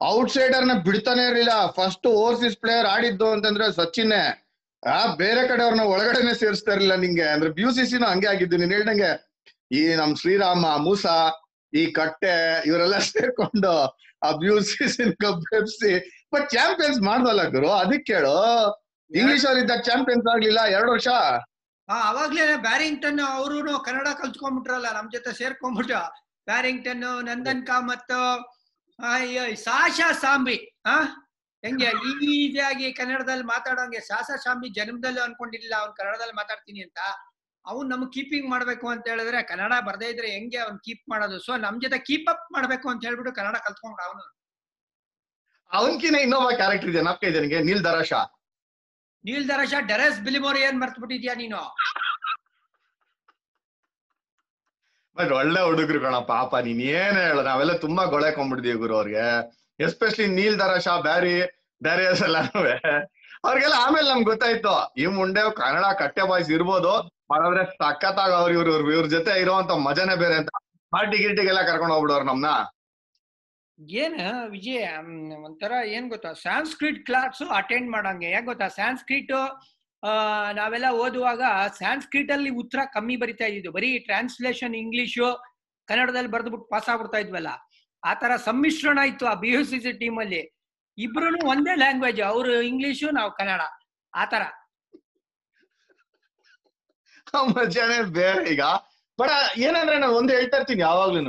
ಔಟ್ 0.00 0.30
ಸೈಡರ್ನ 0.30 0.74
ಬಿಡ್ತಾನೆ 0.86 1.22
ಇರ್ಲಿಲ್ಲ. 1.28 1.66
ಫಸ್ಟ್ 1.66 2.06
ಓವರ್ಸೀಸ್ 2.06 2.56
ಪ್ಲೇಯರ್ 2.56 2.86
ಆಡಿದ್ದು 2.86 3.32
ಅಂತಂದ್ರೆ 3.32 3.72
ಸಚಿನ್ 3.72 4.12
ಆ 4.82 5.14
ಬೇರೆ 5.14 5.48
ಕಡೆಯವ್ರನ್ನ 5.48 5.84
ಒಳಗಡೆನೆ 5.94 6.34
ಸೇರಿಸ್ತಾ 6.34 6.72
ಇರ್ಲಿಲ್ಲ 6.72 6.94
ನಿಂಗೆ. 6.94 7.26
ಅಂದ್ರೆ 7.34 7.48
ಯು 7.62 7.70
ಸಿ 7.76 7.84
ಸಿನ 7.90 8.04
ಹಂಗೆ 8.04 8.26
ಆಗಿದ್ದು. 8.26 8.56
ನೀನ್ 8.56 8.72
ಹೇಳ್ದಂಗೆ 8.72 9.10
ಈ 9.70 9.94
ನಮ್ 9.94 10.16
ಶ್ರೀರಾಮ 10.16 10.66
ಮೂಸ 10.78 11.04
ಈ 11.72 11.92
ಕಟ್ಟೆ 11.92 12.34
ಇವರೆಲ್ಲ 12.66 12.98
ಸೇರ್ಕೊಂಡು 13.08 13.72
abuses 14.22 14.96
B 14.98 15.56
U 15.56 15.66
C 15.74 15.92
but 16.32 16.50
champions 16.50 17.00
ಮಾಡ್ದಲ್ಲ 17.02 17.42
ಗುರು 17.48 17.72
ಅದಕ್ಕೆ 17.74 18.12
ಕೇಳು. 18.12 18.36
ಇಂಗ್ಲಿಷ್ 19.10 19.46
ಅವ್ರ 19.46 19.58
ಇದ್ದಾಗ 19.58 19.80
ಚಾಂಪಿಯನ್ಸ್ 19.80 20.26
ಆಗ್ಲಿಲ್ಲ 20.32 20.60
ಎರಡು 20.76 20.90
ವರ್ಷ? 20.92 21.08
ಹಾ 21.88 21.96
ಅವಾಗ್ಲೇ 22.08 22.56
ಬ್ಯಾರಿಂಗ್ಟನ್ 22.58 23.20
ಅವರು 23.30 23.78
ಕನ್ನಡ 23.78 24.08
ಕಲ್ತ್ಕೊಂಡ್ಬಿಟ್ರಲ್ಲ 24.20 24.92
ನಮ್ 24.92 25.12
ಜೊತೆ 25.12 25.32
ಸೇರ್ಕೊಂಡ್ಬಿಟ್ಟು. 25.32 26.00
ಬ್ಯಾರಿಂಗ್ಟನ್ 26.46 27.04
ಆ, 28.98 29.18
ಈ 29.18 29.54
ಸಾಶಾ 29.64 30.12
ಸಾಂಬಿ 30.20 30.56
ಹಾ 30.86 30.96
ಹೆಂಗೆ 31.64 31.88
ಈಸಿಯಾಗಿ 32.30 32.92
ಕನ್ನಡದಲ್ಲಿ 32.92 33.44
ಮಾತಾಡೋಂಗೆ 33.44 34.00
ಸಾಸಾ 34.00 34.36
ಸಾಂಬಿ 34.36 34.68
ಜನ್ಮದಲ್ಲಿ 34.68 35.20
ಅನ್ಕೊಂಡಿರ್ಲಿಲ್ಲ 35.20 35.74
ಅವ್ನ್ 35.74 35.94
ಕನ್ನಡದಲ್ಲಿ 35.96 36.32
ಮಾತಾಡ್ತೀನಿ 36.32 36.80
ಅಂತ. 36.82 37.00
ಅವ್ನ್ 37.66 37.86
ನಮ್ಗ್ 37.90 38.10
ಕೀಪಿಂಗ್ 38.14 38.48
ಮಾಡ್ಬೇಕು 38.50 38.86
ಅಂತ 38.88 39.04
ಹೇಳಿದ್ರೆ 39.12 39.38
ಕನ್ನಡ 39.42 39.72
ಬರ್ದೇ 39.86 40.08
ಇದ್ರೆ 40.12 40.28
ಹೆಂಗೆ 40.36 40.58
ಅವ್ನ್ 40.64 40.78
ಕೀಪ್ 40.86 41.04
ಮಾಡೋದು? 41.12 41.36
ಸೊ 41.46 41.52
ನಮ್ 41.64 41.76
ಜೊತೆ 41.84 41.98
ಕೀಪ್ 42.08 42.28
ಅಪ್ 42.32 42.46
ಮಾಡ್ಬೇಕು 42.56 42.86
ಅಂತ 42.92 43.00
ಹೇಳ್ಬಿಟ್ಟು 43.08 43.32
ಕನ್ನಡ 43.38 43.56
ಕಲ್ತ್ಕೊಂಡ್ 43.66 44.00
ಅವನು. 44.06 44.24
ಅವನ್ಕಿನ 45.70 46.16
ಇನ್ನೊಬ್ಬ 46.24 46.48
ಕ್ಯಾರೆಕ್ಟರ್ 46.60 46.90
ಇದೆ 46.90 47.02
ನಪ್ಕ 47.08 47.24
ಇದೆ 47.30 47.38
ನನಗೆ 47.40 47.60
ನೀಲ್ 47.68 47.82
ದರಾಶ. 47.84 48.12
ನೀಲ್ 49.24 49.46
ದರಶ 49.48 49.74
ಡೆರೆಸ್ 49.88 50.18
ಬಿಲಿಮೋರಿ 50.26 50.60
ಏನ್ 50.66 50.78
ಮರ್ತ್ 50.82 51.00
ಬಿಟ್ಟಿದ್ಯಾ 51.02 51.34
ನೀನು? 51.42 51.62
ಬಟ್ 55.16 55.30
ಒಳ್ಳೆ 55.40 55.60
ಹುಡುಗರು 55.66 56.00
ಕಣ 56.06 56.16
ಪಾಪ 56.32 56.54
ನೀನ್ 56.66 56.80
ಏನ್ 57.00 57.18
ಹೇಳ 57.24 57.38
ನಾವೆಲ್ಲ 57.50 57.74
ತುಂಬಾ 57.84 58.02
ಗೊಳೆಕೊಂಡ್ಬಿಡ್ದೀವಿ 58.14 58.78
ಗುರು 58.84 58.94
ಅವ್ರಿಗೆ. 59.00 59.26
Especially 59.80 60.26
Neil 60.38 60.56
Darasha 60.62 60.88
Barry 61.06 61.36
Darius 61.82 62.22
ಎಲ್ಲಾನು 62.26 62.60
ಅವ್ರಿಗೆಲ್ಲ 63.46 63.76
ಆಮೇಲೆ 63.84 64.06
ನಮ್ಗೆ 64.10 64.28
ಗೊತ್ತಾಯ್ತು 64.30 64.74
ಈ 65.00 65.06
ಮುಂಡೆ 65.18 65.42
ಕನ್ನಡ 65.58 65.86
ಕಟ್ಟೆ 66.02 66.22
ಬಾಯ್ಸ್ 66.30 66.50
ಇರ್ಬೋದು 66.50 66.92
ಮಾಡಿದ್ರೆ 67.30 67.62
ಸಖತ್ತಾಗ 67.78 68.32
ಅವ್ರ 68.40 68.50
ಇವ್ರ 68.56 68.68
ಇವ್ರ 68.96 69.06
ಜೊತೆ 69.16 69.32
ಇರುವಂತ 69.42 69.72
ಮಜಾನೆ 69.88 70.14
ಬೇರೆ 70.22 70.36
ಅಂತ. 70.40 70.50
ಪಾರ್ಟಿ 70.92 71.16
ಗಿರ್ಟಿಗೆಲ್ಲ 71.22 71.62
ಕರ್ಕೊಂಡು 71.68 71.94
ಹೋಗ್ಬಿಡೋರು 71.94 72.26
ನಮ್ನ. 72.30 72.50
ಏನ್ 74.02 74.18
ವಿಜಯ್ 74.52 74.84
ಒಂಥರ 75.46 75.72
ಏನ್ 75.94 76.06
ಗೊತ್ತಾ 76.12 76.30
ಸಾಂಸ್ಕ್ರಿಟ್ 76.46 77.00
ಕ್ಲಾಸ್ 77.08 77.42
ಅಟೆಂಡ್ 77.60 77.88
ಮಾಡಂಗೆ. 77.94 78.28
ಯಾಕೆ 78.34 78.46
ಗೊತ್ತಾ 78.50 78.68
ಸಾಂಸ್ಕ್ರಿಟ್ 78.80 79.32
ನಾವೆಲ್ಲ 80.58 80.88
ಓದುವಾಗ 81.02 81.42
ಸಾಂಸ್ಕ್ರಿಟ್ 81.80 82.30
ಅಲ್ಲಿ 82.34 82.50
ಉತ್ತರ 82.62 82.80
ಕಮ್ಮಿ 82.96 83.14
ಬರಿತಾ 83.22 83.46
ಇದ್ದಿದ್ದು. 83.50 83.70
ಬರೀ 83.76 83.90
ಟ್ರಾನ್ಸ್ಲೇಷನ್ 84.08 84.74
ಇಂಗ್ಲಿಷು 84.82 85.28
ಕನ್ನಡದಲ್ಲಿ 85.88 86.30
ಬರ್ದ್ಬಿಟ್ಟು 86.34 86.68
ಪಾಸ್ 86.72 86.88
ಆಗ್ಬಿಡ್ತಾ 86.92 87.18
ಇದ್ವಲ್ಲ. 87.24 87.50
ಆ 88.02 88.12
ತರ 88.22 88.32
ಸಮ್ಮಿಶ್ರಣ 88.48 88.98
ಇತ್ತು 89.10 89.24
ಆ 89.32 89.34
B 89.42 89.50
U 89.54 89.62
C 89.70 89.78
C 89.84 89.92
team 90.02 90.18
ಅಲ್ಲಿ. 90.24 90.42
ಇಬ್ರು 90.98 91.28
ಒಂದೇ 91.52 91.74
ಲ್ಯಾಂಗ್ವೇಜ್ 91.82 92.20
ಅವ್ರು 92.32 92.52
ಇಂಗ್ಲಿಷು 92.70 93.08
ನಾವು 93.18 93.30
ಕನ್ನಡ. 93.38 93.62
ಆ 94.14 94.24
ತರ 94.32 94.42
ಮಜಾನೇ 97.34 98.02
ಬೇರೆ 98.02 98.44
ಈಗ. 98.44 98.60
ಬಟ್ 99.20 99.58
ಏನಂದ್ರೆ 99.58 99.98
ನಾನು 99.98 100.12
ಒಂದ್ 100.12 100.32
ಹೇಳ್ತಾ 100.32 100.56
ಇರ್ತೀನಿ 100.56 100.80
ಯಾವಾಗ್ಲೂ 100.82 101.20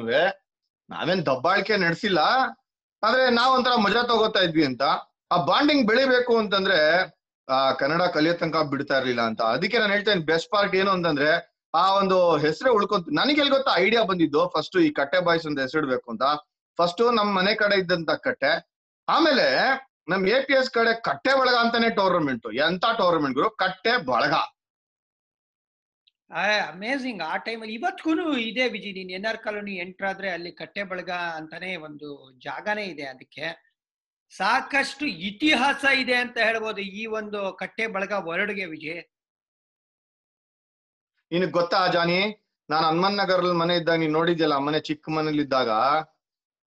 ನಾವೇನ್ 0.90 1.26
ದಬ್ಬಾಳಿಕೆ 1.26 1.78
ನಡೆಸಿಲ್ಲ. 1.78 2.18
ಆದ್ರೆ 3.04 3.30
ನಾವ್ 3.30 3.56
ಒಂಥರ 3.56 3.76
ಮಜಾ 3.76 4.04
ತಗೋತಾ 4.04 4.40
ಇದ್ವಿ 4.40 4.66
ಅಂತ. 4.66 4.82
ಆ 5.32 5.38
ಬಾಂಡಿಂಗ್ 5.46 5.88
ಬೆಳಿಬೇಕು 5.88 6.38
ಅಂತಂದ್ರೆ, 6.38 7.04
ಆ, 7.50 7.72
ಕನ್ನಡ 7.72 8.02
ಕಲಿಯೋ 8.02 8.34
ತನಕ 8.34 8.56
ಬಿಡ್ತಾ 8.56 8.98
ಇರ್ಲಿಲ್ಲ 8.98 9.22
ಅಂತ. 9.22 9.42
ಅದಕ್ಕೆ 9.42 9.80
ನಾನು 9.80 9.94
ಹೇಳ್ತೇನೆ 9.94 10.22
ಬೆಸ್ಟ್ 10.22 10.52
ಪಾರ್ಟ್ 10.52 10.76
ಏನು 10.76 10.92
ಅಂತಂದ್ರೆ, 10.92 11.58
ಆ 11.76 11.94
ಒಂದು 11.94 12.38
ಹೆಸರು 12.38 12.74
ಉಳ್ಕೊಂತ 12.74 13.08
ನನಗೆ 13.12 13.36
ಎಲ್ಲಿ 13.36 13.50
ಗೊತ್ತಾ 13.50 13.72
ಐಡಿಯಾ 13.78 14.04
ಬಂದಿದ್ದು 14.04 14.54
ಫಸ್ಟ್ 14.58 14.78
ಈ 14.78 14.90
ಕಟ್ಟೆ 14.90 15.20
ಬಾಯ್ಸ್ 15.20 15.46
ಅಂತ 15.46 15.60
ಹೆಸರಿಡ್ಬೇಕು 15.60 16.12
ಅಂತ. 16.12 16.22
ಫಸ್ಟ್ 16.78 17.14
ನಮ್ 17.14 17.36
ಮನೆ 17.36 17.56
ಕಡೆ 17.56 17.80
ಇದ್ದಂತ 17.80 18.12
ಕಟ್ಟೆ. 18.12 18.70
ಆಮೇಲೆ 19.10 19.66
ನಮ್ 20.10 20.28
ಎ 20.28 20.42
ಪಿ 20.42 20.54
ಎಸ್ 20.54 20.70
ಕಡೆ 20.70 21.02
ಕಟ್ಟೆ 21.02 21.40
ಬಳಗ 21.40 21.56
ಅಂತಾನೆ 21.56 21.90
ಟೂರ್ನಮೆಂಟ್ 21.90 22.54
ಎಂತ 22.54 22.86
ಟೂರ್ನಮೆಂಟ್ 22.86 23.36
ಗುರು? 23.36 23.50
ಕಟ್ಟೆ 23.50 24.06
ಬಳಗ. 24.06 24.34
ಅಮೇಸಿಂಗ್ 26.32 27.22
ಆ 27.22 27.38
ಟೈಮಲ್ಲಿ 27.38 27.74
ಇವತ್ಗೂ 27.74 28.38
ಇದೆ 28.38 28.70
ವಿಜಿ, 28.70 28.92
ನೀನ್ 28.94 29.12
ಎನ್ 29.12 29.26
ಆರ್ 29.26 29.38
ಕಾಲೋನಿ 29.38 29.76
ಎಂಟರ್ 29.76 30.08
ಆದ್ರೆ 30.08 30.30
ಅಲ್ಲಿ 30.30 30.52
ಕಟ್ಟೆ 30.52 30.84
ಬಳಗ 30.84 31.10
ಅಂತಾನೆ 31.10 31.76
ಒಂದು 31.76 32.34
ಜಾಗನೇ 32.44 32.86
ಇದೆ 32.86 33.04
ಅದಕ್ಕೆ. 33.04 33.68
ಸಾಕಷ್ಟು 34.38 35.06
ಇತಿಹಾಸ 35.06 35.86
ಇದೆ 35.96 36.16
ಅಂತ 36.16 36.38
ಹೇಳ್ಬೋದು 36.38 36.82
ಈ 36.82 37.06
ಒಂದು 37.06 37.54
ಕಟ್ಟೆ 37.60 37.88
ಬಳಗ 37.88 38.12
ವರ್ಡ್ಗೆ 38.12 38.66
ವಿಜಯ್ 38.66 39.04
ನಿನಗ್ 41.32 41.52
ಗೊತ್ತಾ 41.52 41.78
ಅಜಾನಿ 41.78 42.44
ನಾನು 42.70 42.88
ಹನುಮನ್ 42.88 43.18
ನಗರ್ 43.18 43.54
ಮನೆ 43.54 43.76
ಇದ್ದಾಗ 43.76 43.98
ನೀನ್ 43.98 44.14
ನೋಡಿದ್ಯಲ್ಲ 44.14 44.58
ಮನೆ 44.58 44.80
ಚಿಕ್ಕ 44.80 45.10
ಮನೇಲಿ 45.10 45.42
ಇದ್ದಾಗ? 45.42 45.70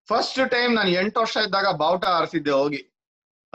ಫಸ್ಟ್ 0.08 0.50
ಟೈಮ್ 0.50 0.74
ನಾನು 0.74 0.90
ಎಂಟು 0.90 1.20
ವರ್ಷ 1.20 1.36
ಇದ್ದಾಗ 1.36 1.70
ಬಾವುಟ 1.76 2.04
ಆರಿಸಿದ್ದೆ 2.04 2.50
ಹೋಗಿ. 2.50 2.92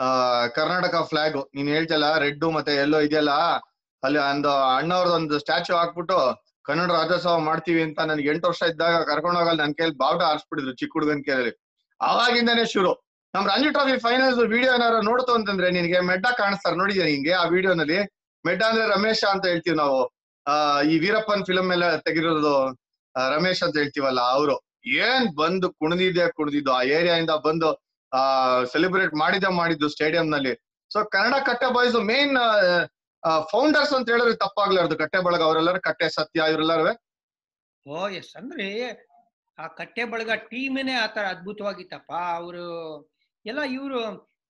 ಆ, 0.00 0.46
ಕರ್ನಾಟಕ 0.46 0.94
ಫ್ಲಾಗ್ 1.08 1.50
ನೀನ್ 1.54 1.68
ಹೇಳ್ತಲ್ಲ 1.68 2.18
ರೆಡ್ 2.18 2.44
ಮತ್ತೆ 2.44 2.74
ಎಲ್ಲೋ 2.74 3.00
ಇದೆಯಲ್ಲ? 3.00 3.30
ಅಲ್ಲಿ 4.06 4.18
ಒಂದು 4.18 4.50
ಅಣ್ಣವ್ರದ್ದು 4.50 5.14
ಒಂದು 5.14 5.38
ಸ್ಟ್ಯಾಚು 5.38 5.76
ಹಾಕ್ಬಿಟ್ಟು, 5.76 6.18
ಕನ್ನಡ 6.64 6.90
ರಾಜ್ಯೋತ್ಸವ 6.90 7.38
ಮಾಡ್ತೀವಿ 7.38 7.82
ಅಂತ 7.82 8.00
ನನ್ಗೆ 8.00 8.28
ಎಂಟು 8.28 8.48
ವರ್ಷ 8.48 8.62
ಇದ್ದಾಗ 8.62 9.02
ಕರ್ಕೊಂಡು 9.02 9.40
ಹೋಗಲ್ಲ, 9.40 9.62
ನನ್ 9.62 9.74
ಕೈಲಿ 9.74 9.96
ಬಾವುಟ 9.96 10.22
ಆರಿಸ್ಬಿಟ್ಟಿದ್ರು 10.22 10.76
ಚಿಕ್ಕ 10.76 10.92
ಹುಡುಗನ್ 10.92 11.24
ಕೇಳಿ 11.24 11.50
ಅವಾಗಿಂದಾನೆ 12.00 12.64
ಶುರು. 12.64 12.92
ನಮ್ 13.34 13.48
ರಂಜಿ 13.48 13.70
ಟ್ರಾಫಿ 13.70 13.98
ಫೈನಲ್ಸ್ 13.98 14.38
ವಿಡಿಯೋ 14.38 14.74
ಏನಾರು 14.74 15.02
ನೋಡ್ತು 15.02 15.32
ಅಂತಂದ್ರೆ 15.32 15.70
ನಿನ್ಗೆ 15.70 16.00
ಮೆಡ್ಡ 16.00 16.26
ಕಾಣಿಸ್ತಾರೆ. 16.38 16.76
ನೋಡಿದ್ಯಾ 16.76 17.06
ನಿಂಗೆ 17.06 17.32
ಆ 17.32 17.44
ವಿಡಿಯೋನಲ್ಲಿ 17.44 17.98
ಮೆಡ್ಡ 18.46 18.62
ಅಂದ್ರೆ 18.62 18.86
ರಮೇಶ 18.88 19.24
ಅಂತ 19.30 19.46
ಹೇಳ್ತೀವಿ 19.46 19.76
ನಾವು. 19.76 19.98
ಆ, 20.46 20.80
ಈ 20.80 20.98
ವೀರಪ್ಪನ್ 20.98 21.46
ಫಿಲಮ್ 21.46 21.72
ಎಲ್ಲ 21.72 21.96
ತೆಗಿರೋದು 21.96 22.52
ರಮೇಶ್ 23.34 23.62
ಅಂತ 23.62 23.76
ಹೇಳ್ತೀವಲ್ಲ 23.76 24.20
ಅವರು. 24.20 24.56
ಏನ್ 24.86 25.36
ಬಂದು 25.36 25.70
ಕುಣಿದಿದ್ದೆ 25.72 26.32
ಕುಣಿದಿದ್ದು, 26.32 26.72
ಆ 26.72 26.82
ಏರಿಯಾ 26.82 27.16
ಇಂದ 27.16 27.30
ಬಂದು, 27.30 27.68
ಆ 28.12 28.22
ಸೆಲೆಬ್ರೇಟ್ 28.64 29.14
ಮಾಡಿದ್ದೆ 29.14 29.50
ಮಾಡಿದ್ದು 29.52 29.88
ಸ್ಟೇಡಿಯಂ 29.88 30.30
ನಲ್ಲಿ. 30.30 30.54
ಸೊ 30.92 31.04
ಕನ್ನಡ 31.04 31.34
ಕಟ್ಟೆ 31.46 31.72
ಬಾಯ್ಸ್ 31.72 31.96
ಮೇನ್ 31.96 32.38
ಫೌಂಡರ್ಸ್ 33.50 33.92
ಅಂತ 33.92 34.10
ಹೇಳಿದ್ರೆ 34.10 34.36
ತಪ್ಪಾಗ್ಲಾರ್ದು. 34.36 34.98
ಕಟ್ಟೆ 34.98 35.18
ಬಳಗ 35.18 35.42
ಅವರೆಲ್ಲರೂ, 35.42 35.80
ಕಟ್ಟೆ 35.80 36.08
ಸತ್ಯ 36.08 36.44
ಇವರೆಲ್ಲರೂ 36.48 36.94
ಓ, 37.86 38.08
ಎಸ್. 38.08 38.36
ಅಂದ್ರೆ 38.36 38.66
ಆ 39.58 39.66
ಕಟ್ಟೆ 39.66 40.04
ಬಳಗ 40.04 40.30
ಟೀಮನೇ 40.50 40.92
ಆತರ 40.92 41.20
ಅದ್ಭುತವಾಗಿತ್ತಪ್ಪ. 41.20 42.12
ಅವರು 42.12 42.66
ಎಲ್ಲ 43.46 43.60
ಇವರು 43.60 44.00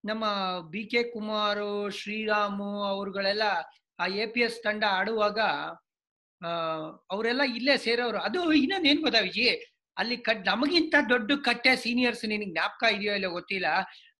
ನಮ್ಮ 0.05 0.25
ಬಿ 0.71 0.83
ಕೆ 0.85 1.03
ಕುಮಾರು, 1.03 1.91
ಶ್ರೀರಾಮು 1.91 2.71
ಅವ್ರುಗಳೆಲ್ಲ 2.85 3.43
ಆ 3.99 4.07
ಎ 4.07 4.27
ಪಿ 4.27 4.41
ಎಸ್ 4.41 4.63
ತಂಡ 4.63 4.85
ಆಡುವಾಗ 4.91 5.39
ಅವರೆಲ್ಲ 7.11 7.43
ಇಲ್ಲೇ 7.57 7.77
ಸೇರೋರು. 7.77 8.19
ಅದು 8.19 8.53
ಇನ್ನೊಂದು 8.53 8.89
ಏನ್ 8.89 9.01
ಗೊತ್ತಾ 9.01 9.21
ವಿಜಿ? 9.21 9.47
ಅಲ್ಲಿ 9.97 10.17
ಕಟ್ 10.27 10.43
ನಮಗಿಂತ 10.53 10.95
ದೊಡ್ಡ 11.13 11.33
ಕಟ್ಟೆ 11.49 11.73
ಸೀನಿಯರ್ಸ್ 11.85 12.25
ನಿನಗೆ 12.33 12.53
ಜ್ಞಾಪಕ 12.55 12.83
ಇದೆಯೋ 12.97 13.13
ಇಲ್ಲ 13.19 13.29
ಗೊತ್ತಿಲ್ಲ. 13.39 13.69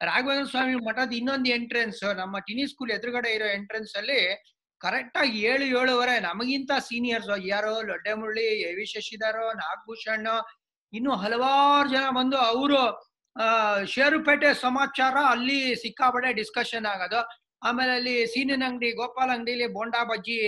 ರಾಘವೇಂದ್ರ 0.09 0.49
ಸ್ವಾಮಿ 0.53 0.75
ಮಠದ 0.89 1.13
ಇನ್ನೊಂದು 1.21 1.49
ಎಂಟ್ರೆನ್ಸ್ 1.57 2.03
ನಮ್ಮ 2.21 2.39
ಟಿನಿ 2.49 2.65
ಸ್ಕೂಲ್ 2.73 2.93
ಎದುರುಗಡೆ 2.97 3.31
ಇರೋ 3.37 3.49
ಎಂಟ್ರೆನ್ಸ್ 3.59 3.95
ಅಲ್ಲಿ 4.01 4.21
ಕರೆಕ್ಟ್ 4.81 5.17
ಆಗಿ 5.21 5.37
ಏಳು, 5.51 5.65
ಏಳುವರೆ 5.81 6.15
ನಮಗಿಂತ 6.29 6.73
ಸೀನಿಯರ್ಸ್ 6.89 7.31
ಯಾರೋ 7.53 7.75
ಲೊಡ್ಡೆ 7.91 8.13
ಮುರಳಿ 8.21 8.47
ಎ 8.69 8.71
ವಿ 8.79 8.87
ಶಶಿಧರ್, 8.93 9.41
ನಾಗಭೂಷಣ್, 9.63 10.29
ಇನ್ನು 10.93 11.13
ಹಲವಾರು 11.23 11.89
ಜನ 11.95 12.07
ಬಂದು 12.19 12.39
ಅವರು 12.51 12.81
ಷೇರುಪೇಟೆ 13.95 14.51
ಸಮಾಚಾರ 14.65 15.17
ಅಲ್ಲಿ 15.35 15.59
ಸಿಕ್ಕಾಪಟ್ಟೆ 15.83 16.31
ಡಿಸ್ಕಷನ್ 16.41 16.87
ಆಗೋದು. 16.93 17.21
ಆಮೇಲೆ 17.67 17.93
ಅಲ್ಲಿ 17.99 18.17
ಸೀನಿನ 18.33 18.65
ಅಂಗಡಿ, 18.71 18.91
ಗೋಪಾಲ್ 19.01 19.33
ಅಂಗಡಿಲಿ 19.37 19.67
ಬೋಂಡಾ 19.77 20.03
ಬಜ್ಜಿ 20.11 20.39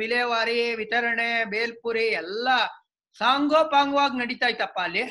ವಿಲೇವಾರಿ, 0.00 0.60
ವಿತರಣೆ, 0.80 1.30
ಬೇಲ್ಪುರಿ, 1.52 2.06
ಎಲ್ಲ 2.22 2.48
ಸಾಂಗೋಪಾಂಗವಾಗಿ 3.20 4.16
ನಡೀತಾ 4.22 4.48
ಇತ್ತಪ್ಪ 4.52 4.78
ಅಲ್ಲಿ? 4.86 5.04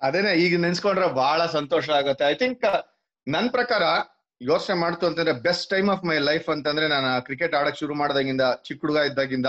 ಅದೇನೆ, 0.00 0.30
ಈಗ 0.44 0.54
ನೆನ್ಸ್ಕೊಂಡ್ರೆ 0.64 1.08
ಬಹಳ 1.22 1.40
ಸಂತೋಷ 1.56 1.86
ಆಗುತ್ತೆ. 2.00 2.24
ಐ 2.32 2.34
ಥಿಂಕ್ 2.42 2.64
ನನ್ 3.26 3.50
ಪ್ರಕಾರ 3.56 3.82
ಯೋಚನೆ 4.40 4.76
ಮಾಡ್ತು 4.82 5.04
ಅಂತಂದ್ರೆ 5.08 5.34
best 5.44 5.66
time 5.72 5.88
of 5.94 6.02
my 6.08 6.16
life 6.30 6.48
ಅಂತಂದ್ರೆ 6.54 6.86
ನಾನು 6.94 7.10
ಕ್ರಿಕೆಟ್ 7.26 7.54
ಆಡಕ್ 7.58 7.78
ಶುರು 7.82 7.94
ಮಾಡ್ದಾಗಿಂದ, 8.00 8.44
ಚಿಕ್ಕ 8.66 8.80
ಹುಡುಗ 8.84 9.04
ಇದ್ದಾಗಿಂದ, 9.10 9.48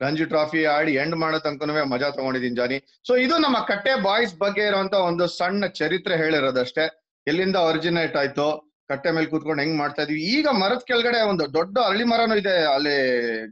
ರಂಜಿ 0.00 0.24
ಟ್ರಾಫಿ 0.32 0.60
ಆಡಿ 0.74 0.92
ಎಂಡ್ 1.02 1.16
ಮಾಡೋ 1.22 1.38
ತನಕನೂ 1.44 1.74
ಮಜಾ 1.92 2.08
ತಗೊಂಡಿದ್ದೀನಿ 2.16 2.56
ಜಾನಿ. 2.60 2.78
ಸೊ 3.08 3.12
ಇದು 3.24 3.36
ನಮ್ಮ 3.44 3.58
ಕಟ್ಟೆ 3.70 3.92
ಬಾಯ್ಸ್ 4.08 4.34
ಬಗ್ಗೆ 4.42 4.64
ಇರುವಂತ 4.70 4.96
ಒಂದು 5.10 5.24
ಸಣ್ಣ 5.38 5.70
ಚರಿತ್ರೆ 5.80 6.16
ಹೇಳಿರೋದಷ್ಟೇ. 6.22 6.84
ಎಲ್ಲಿಂದ 7.26 7.56
ಒರಿಜಿನೇಟ್ 7.70 8.18
ಆಯ್ತು, 8.22 8.48
ಕಟ್ಟೆ 8.90 9.10
ಮೇಲೆ 9.16 9.28
ಕೂತ್ಕೊಂಡು 9.32 9.62
ಹೆಂಗ್ 9.62 9.78
ಮಾಡ್ತಾ 9.82 10.02
ಇದೀವಿ. 10.06 10.20
ಈಗ 10.36 10.46
ಮರದ 10.62 10.82
ಕೆಳಗಡೆ 10.90 11.22
ಒಂದು 11.30 11.46
ದೊಡ್ಡ 11.56 11.76
ಅರಳಿ 11.88 12.04
ಮರನೂ 12.12 12.36
ಇದೆ. 12.42 12.54
ಅಲ್ಲಿ 12.74 12.94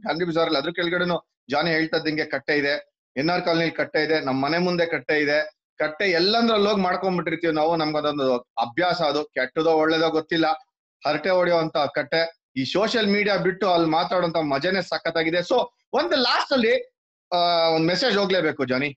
ಗಾಂಧಿ 0.05 0.27
ಬಜಾರ್ 0.29 0.49
ಅಲ್ಲಿ 0.49 0.61
ಅದ್ರ 0.61 0.73
ಕೆಳಗಡೆನು 0.79 1.17
ಜಾನಿ 1.49 1.69
ಹೇಳ್ತಾ 1.69 1.97
ಇದ್ದಂಗೆ 1.97 2.25
ಕಟ್ಟೆ 2.25 2.57
ಇದೆ. 2.57 2.73
ಎನ್ 3.17 3.29
ಆರ್ 3.29 3.43
ಕಾಲೋನಿಲಿ 3.45 3.71
ಕಟ್ಟೆ 3.71 4.03
ಇದೆ. 4.03 4.19
ನಮ್ಮ 4.19 4.45
ಮನೆ 4.45 4.57
ಮುಂದೆ 4.57 4.85
ಕಟ್ಟೆ 4.85 5.21
ಇದೆ. 5.21 5.37
ಕಟ್ಟೆ 5.79 6.11
ಎಲ್ಲಂದ್ರಲ್ಲಿ 6.11 6.67
ಹೋಗಿ 6.67 6.81
ಮಾಡ್ಕೊಂಡ್ಬಿಟ್ಟಿರ್ತೀವಿ 6.81 7.53
ನಾವು. 7.53 7.75
ನಮ್ಗದೊಂದು 7.75 8.37
ಅಭ್ಯಾಸ 8.37 9.01
ಅದು. 9.01 9.23
ಕೆಟ್ಟದೋ 9.25 9.71
ಒಳ್ಳೇದೋ 9.71 10.09
ಗೊತ್ತಿಲ್ಲ. 10.09 10.47
ಹರಟೆ 11.05 11.29
ಹೊಡೆಯುವಂತ 11.29 11.77
ಕಟ್ಟೆ. 11.77 12.21
ಈ 12.57 12.63
ಸೋಷಿಯಲ್ 12.65 13.07
ಮೀಡಿಯಾ 13.07 13.37
ಬಿಟ್ಟು 13.37 13.69
ಅಲ್ಲಿ 13.69 13.89
ಮಾತಾಡುವಂತ 13.89 14.37
ಮಜಾನೇ 14.37 14.81
ಸಖತ್ತಾಗಿದೆ. 14.81 15.41
ಸೊ 15.41 15.73
ಒಂದು 15.93 16.15
ಲಾಸ್ಟ್ 16.15 16.53
ಅಲ್ಲಿ 16.53 16.73
ಒಂದ್ 17.75 17.87
ಮೆಸೇಜ್ 17.87 18.17
ಹೋಗ್ಲೇಬೇಕು 18.17 18.65
ಜಾನಿ. 18.65 18.89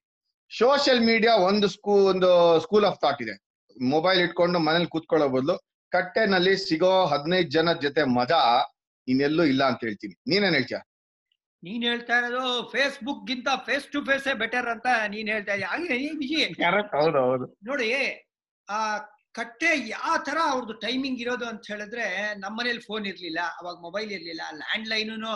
ಸೋಷಿಯಲ್ 0.58 1.00
ಮೀಡಿಯಾ 1.00 1.36
ಒಂದು 1.36 1.68
ಸ್ಕೂ, 1.68 1.92
ಒಂದು 2.04 2.60
ಸ್ಕೂಲ್ 2.60 2.84
ಆಫ್ 2.84 2.98
ಥಾಟ್ 3.00 3.22
ಇದೆ. 3.22 3.34
ಮೊಬೈಲ್ 3.80 4.20
ಇಟ್ಕೊಂಡು 4.20 4.58
ಮನೇಲಿ 4.58 4.86
ಕೂತ್ಕೊಳ್ಳೋ 4.86 5.28
ಬದಲು 5.28 5.54
ಕಟ್ಟೆನಲ್ಲಿ 5.92 6.56
ಸಿಗೋ 6.56 7.06
ಹದಿನೈದು 7.06 7.50
ಜನ 7.50 7.72
ಜೊತೆ 7.72 8.04
ಮಜಾ 8.04 8.40
ಇನ್ನೆಲ್ಲೂ 9.08 9.44
ಇಲ್ಲ 9.44 9.64
ಅಂತ 9.64 9.80
ಹೇಳ್ತೀನಿ. 9.80 10.14
ನೀನೇನ್ 10.28 10.54
ಹೇಳ್ತೀಯ? 10.54 10.78
ನೀನ್ 11.62 11.82
ಹೇಳ್ತಾ 11.82 12.14
ಇರೋದು 12.20 12.42
ಫೇಸ್ಬುಕ್ 12.72 13.22
ಗಿಂತ 13.26 13.48
ಫೇಸ್ 13.66 13.86
ಟು 13.86 14.00
ಫೇಸ್ 14.04 14.28
ಬೆಟರ್ 14.42 14.68
ಅಂತ 14.74 14.88
ನೀನ್ 15.08 15.28
ಹೇಳ್ತಾ 15.28 15.54
ಇದೀಯ. 15.54 16.44
ನೋಡಿ 17.68 17.88
ಆ 18.68 18.78
ಕಟ್ಟೆ 19.34 19.70
ಯಾವ 19.88 20.14
ತರ 20.28 20.38
ಅವ್ರದ್ದು 20.52 20.74
ಟೈಮಿಂಗ್ 20.84 21.20
ಇರೋದು 21.20 21.46
ಅಂತ 21.50 21.62
ಹೇಳಿದ್ರೆ 21.72 22.06
ನಮ್ಮ 22.34 22.54
ಮನೇಲಿ 22.60 22.82
ಫೋನ್ 22.88 23.04
ಇರ್ಲಿಲ್ಲ 23.06 23.40
ಅವಾಗ 23.60 23.76
ಮೊಬೈಲ್ 23.86 24.10
ಇರ್ಲಿಲ್ಲ 24.18 24.42
ಲ್ಯಾಂಡ್ 24.60 24.88
ಲೈನು 24.88 25.32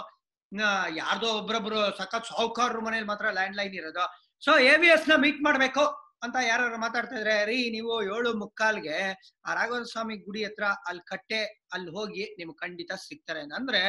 ಯಾರ್ದೋ 0.97 1.29
ಒಬ್ರೊಬ್ರು 1.39 1.81
ಸಖತ್ 1.99 2.27
ಸಾಹುಕಾರರ 2.27 2.81
ಮನೇಲಿ 2.81 3.07
ಮಾತ್ರ 3.07 3.27
ಲ್ಯಾಂಡ್ 3.31 3.57
ಲೈನ್ 3.57 3.75
ಇರೋದು. 3.75 4.05
ಸೊ 4.43 4.53
ಎ 4.71 4.75
ವಿ 4.77 4.89
ಎಸ್ನ 4.97 5.15
ಮೀಟ್ 5.17 5.41
ಮಾಡ್ಬೇಕು 5.43 5.85
ಅಂತ 6.23 6.37
ಯಾರು 6.49 6.65
ಮಾತಾಡ್ತಾ 6.79 7.17
ಇದ್ರೆ 7.17 7.35
ರೀ 7.45 7.57
ನೀವು 7.71 7.93
ಏಳು 8.15 8.31
ಮುಕ್ಕಾಲ್ಗೆ 8.43 8.99
ಆ 9.47 9.55
ರಾಘವೇಂದ್ರ 9.55 9.89
ಸ್ವಾಮಿ 9.93 10.15
ಗುಡಿ 10.27 10.43
ಹತ್ರ 10.45 10.65
ಅಲ್ಲಿ 10.89 11.03
ಕಟ್ಟೆ 11.07 11.41
ಅಲ್ಲಿ 11.73 11.91
ಹೋಗಿ 11.91 12.25
ನಿಮ್ಗೆ 12.39 12.59
ಖಂಡಿತ 12.63 12.93
ಸಿಗ್ತಾರೆ. 13.07 13.43
ಅಂದ್ರೆ 13.59 13.83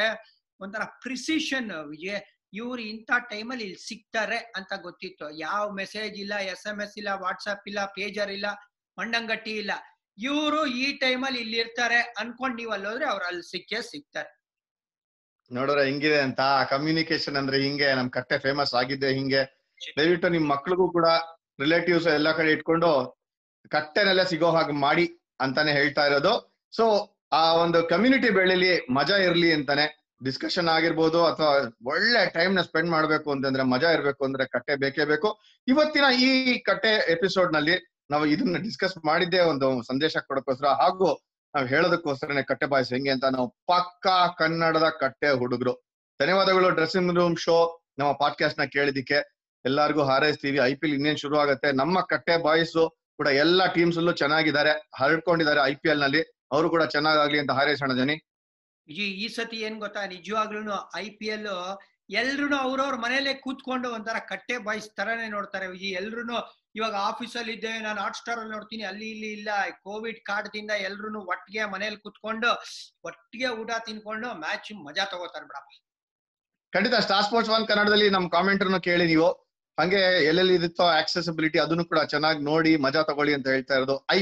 ಒಂಥರ 0.60 0.84
ಪ್ರಿಸಿಷನ್ 1.04 1.70
ಇವ್ರು 2.60 2.80
ಇಂಥ 2.92 3.10
ಟೈಮಲ್ಲಿ 3.30 3.64
ಇಲ್ಲಿ 3.66 3.80
ಸಿಗ್ತಾರೆ 3.88 4.38
ಅಂತ 4.58 4.72
ಗೊತ್ತಿತ್ತು. 4.84 5.26
ಯಾವ 5.46 5.62
ಮೆಸೇಜ್ 5.80 6.14
ಇಲ್ಲ 6.24 6.34
ಎಸ್ 6.52 6.66
ಎಂ 6.70 6.78
ಎಸ್ 6.84 6.94
ಇಲ್ಲ 7.00 7.10
ವಾಟ್ಸಪ್ 7.24 7.66
ಇಲ್ಲ 7.70 7.80
ಪೇಜರ್ 7.96 8.30
ಇಲ್ಲ, 8.36 8.46
ಮಂಡಂಗಟ್ಟಿ 8.98 9.54
ಇಲ್ಲ. 9.62 9.72
ಇವರು 10.18 10.60
ಈ 10.82 10.86
ಟೈಮಲ್ಲಿ 11.02 11.40
ಇಲ್ಲಿ 11.44 11.58
ಇರ್ತಾರೆ 11.64 11.98
ಅನ್ಕೊಂಡ್ 12.20 12.56
ನೀವು 12.60 12.72
ಅಲ್ಲಿ 12.76 12.88
ಹೋದ್ರೆ 12.90 13.06
ಅವ್ರು 13.12 13.24
ಅಲ್ಲಿ 13.30 13.44
ಸಿಕ್ಕೇ 13.52 13.80
ಸಿಗ್ತಾರೆ. 13.92 14.30
ನೋಡೋರ, 15.50 15.80
ಹೆಂಗಿದೆ 15.88 16.20
ಅಂತ. 16.28 16.40
ಕಮ್ಯುನಿಕೇಶನ್ 16.70 17.36
ಅಂದ್ರೆ 17.40 17.58
ಹಿಂಗೆ, 17.64 17.88
ನಮ್ 17.98 18.08
ಕಟ್ಟೆ 18.16 18.36
ಫೇಮಸ್ 18.46 18.72
ಆಗಿದೆ 18.80 19.10
ಹಿಂಗೆ. 19.18 19.42
ದಯವಿಟ್ಟು 19.98 20.28
ನಿಮ್ 20.36 20.46
ಮಕ್ಳಿಗೂ 20.54 20.86
ಕೂಡ 20.96 21.08
ರಿಲೇಟಿವ್ಸ್ 21.64 22.08
ಎಲ್ಲಾ 22.18 22.32
ಕಡೆ 22.38 22.50
ಇಟ್ಕೊಂಡು 22.56 22.90
ಕಟ್ಟೆನೆಲ್ಲ 23.74 24.22
ಸಿಗೋ 24.30 24.48
ಹಾಗೆ 24.56 24.74
ಮಾಡಿ 24.86 25.06
ಅಂತಾನೆ 25.44 25.70
ಹೇಳ್ತಾ 25.78 26.02
ಇರೋದು. 26.08 26.32
ಸೊ 26.72 26.84
ಆ 27.40 27.44
ಒಂದು 27.64 27.78
ಕಮ್ಯುನಿಟಿ 27.92 28.30
ಬೆಳಿಲಿ 28.38 28.72
ಮಜಾ 28.98 29.16
ಇರ್ಲಿ 29.28 29.48
ಅಂತಾನೆ 29.58 29.86
ಡಿಸ್ಕಷನ್ 30.24 30.68
ಆಗಿರ್ಬೋದು 30.68 31.26
ಅಥವಾ 31.26 31.72
ಒಳ್ಳೆ 31.86 32.30
ಟೈಮ್ನ 32.30 32.60
ಸ್ಪೆಂಡ್ 32.60 32.90
ಮಾಡ್ಬೇಕು 32.90 33.30
ಅಂತಂದ್ರೆ 33.30 33.62
ಮಜಾ 33.62 33.90
ಇರ್ಬೇಕು 33.90 34.24
ಅಂದ್ರೆ 34.24 34.46
ಕಟ್ಟೆ 34.46 34.76
ಬೇಕೇ 34.76 35.04
ಬೇಕು. 35.04 35.40
ಇವತ್ತಿನ 35.68 36.04
ಈ 36.18 36.58
ಕಟ್ಟೆ 36.58 37.12
ಎಪಿಸೋಡ್ನಲ್ಲಿ 37.12 37.96
ನಾವು 38.10 38.26
ಇದನ್ನ 38.26 38.56
ಡಿಸ್ಕಸ್ 38.56 39.04
ಮಾಡಿದ್ದೇ 39.04 39.38
ಒಂದು 39.38 39.82
ಸಂದೇಶ 39.82 40.16
ಕೊಡೋಕ್ಕೋಸ್ಕರ 40.16 40.66
ಹಾಗೂ 40.66 41.22
ನಾವು 41.54 41.66
ಹೇಳೋದಕ್ಕೋಸ್ಕರನೇ 41.66 42.42
ಕಟ್ಟೆ 42.42 42.66
ಬಾಯ್ಸ್ 42.66 42.92
ಹೆಂಗೆ 42.92 43.10
ಅಂತ 43.10 43.24
ನಾವು 43.24 43.48
ಪಕ್ಕಾ 43.48 44.26
ಕನ್ನಡದ 44.26 44.88
ಕಟ್ಟೆ 45.00 45.30
ಹುಡುಗರು. 45.30 45.86
ಧನ್ಯವಾದಗಳು 46.20 46.70
ಡ್ರೆಸ್ಸಿಂಗ್ 46.70 47.14
ರೂಮ್ 47.14 47.36
ಶೋ 47.36 47.80
ನಮ್ಮ 47.98 48.12
ಪಾಡ್ಕಾಸ್ಟ್ನ 48.12 48.64
ಕೇಳಿದಿಕ್ಕೆ 48.64 49.48
ಎಲ್ಲರಿಗೂ 49.64 50.02
ಹಾರೈಸ್ತೀವಿ. 50.02 50.58
ಐ 50.58 50.74
ಪಿ 50.74 50.86
ಎಲ್ 50.86 50.94
ಇನ್ನೇನ್ 50.94 51.18
ಶುರು 51.18 51.38
ಆಗುತ್ತೆ? 51.38 51.72
ನಮ್ಮ 51.72 52.00
ಕಟ್ಟೆ 52.00 52.36
ಬಾಯ್ಸ್ 52.36 52.92
ಕೂಡ 53.16 53.26
ಎಲ್ಲಾ 53.26 53.66
ಟೀಮ್ಸ್ 53.66 53.98
ಅಲ್ಲೂ 53.98 54.12
ಚೆನ್ನಾಗಿದ್ದಾರೆ. 54.12 54.90
ಹರಡ್ಕೊಂಡಿದ್ದಾರೆ 54.98 55.60
ಐ 55.60 55.74
ನಲ್ಲಿ. 55.94 56.22
ಅವರು 56.52 56.70
ಕೂಡ 56.70 56.82
ಚೆನ್ನಾಗಾಗ್ಲಿ 56.82 57.38
ಅಂತ 57.38 57.50
ಹಾರೈಸೋಣ 57.50 57.92
ಜನಿ 57.96 58.35
ಈ 58.88 59.26
ಸತಿ 59.36 59.58
ಏನ್ 59.66 59.78
ಗೊತ್ತಾ 59.84 60.02
ನಿಜವಾಗ್ಲೂ 60.16 60.76
ಐ 61.04 61.06
ಪಿ 61.18 61.28
ಎಲ್ 61.36 61.46
ಎಲ್ರು 62.20 62.46
ಅವ್ರವ್ರ 62.64 62.96
ಮನೇಲೆ 63.04 63.30
ಕೂತ್ಕೊಂಡು 63.44 63.86
ಒಂಥರ 63.94 64.16
ಕಟ್ಟೆ 64.28 64.56
ಬಾಯ್ಸ್ 64.66 64.88
ತರಾನೇ 64.98 65.24
ನೋಡ್ತಾರೆ. 65.36 65.66
ವಿಜಿ 65.72 65.88
ಎಲ್ರು 66.00 66.22
ಇವಾಗ 66.78 66.94
ಆಫೀಸಲ್ಲಿ 67.08 67.52
ಇದ್ದೆ, 67.56 67.72
ನಾನು 67.86 67.98
ಹಾಟ್ 68.02 68.18
ಸ್ಟಾರ್ 68.18 68.38
ಅಲ್ಲಿ 68.40 68.52
ನೋಡ್ತೀನಿ, 68.56 68.84
ಅಲ್ಲಿ 68.90 69.06
ಇಲ್ಲಿ 69.14 69.30
ಇಲ್ಲ. 69.38 69.48
ಕೋವಿಡ್ 69.86 70.20
ಕಾಡ್ದಿಂದ 70.28 70.72
ಎಲ್ರು 70.88 71.20
ಒಟ್ಟಿಗೆ 71.32 71.64
ಮನೇಲಿ 71.72 71.98
ಕೂತ್ಕೊಂಡು, 72.04 72.50
ಒಟ್ಟಿಗೆ 73.08 73.48
ಊಟ 73.60 73.70
ತಿನ್ಕೊಂಡು 73.86 74.28
ಮ್ಯಾಚ್ 74.44 74.70
ಮಜಾ 74.86 75.06
ತಗೋತಾರೆ 75.12 75.46
ಬಿಡಪ್ಪ. 75.50 75.72
ಖಂಡಿತ 76.72 76.94
ಸ್ಟಾರ್ 77.06 77.26
ಸ್ಪೋರ್ಟ್ಸ್ 77.26 77.52
ಒನ್ 77.56 77.66
ಕನ್ನಡದಲ್ಲಿ 77.70 78.08
ನಮ್ 78.16 78.28
ಕಾಮೆಂಟ್ 78.36 78.64
ಕೇಳಿ 78.88 79.06
ನೀವು. 79.12 79.28
ಹಂಗೆ 79.78 80.02
ಎಲ್ಲೆಲ್ಲಿ 80.28 80.54
ಇರುತ್ತೋ 80.58 80.84
ಆಕ್ಸೆಸಿಬಿಲಿಟಿ 81.00 81.58
ಅದನ್ನು 81.64 81.84
ಕೂಡ 81.90 82.00
ಚೆನ್ನಾಗಿ 82.12 82.40
ನೋಡಿ, 82.50 82.74
ಮಜಾ 82.86 83.02
ತಗೊಳ್ಳಿ 83.10 83.34
ಅಂತ 83.38 83.48
ಹೇಳ್ತಾ 83.54 83.74
ಇರೋದು 83.78 83.96
ಐ 84.16 84.20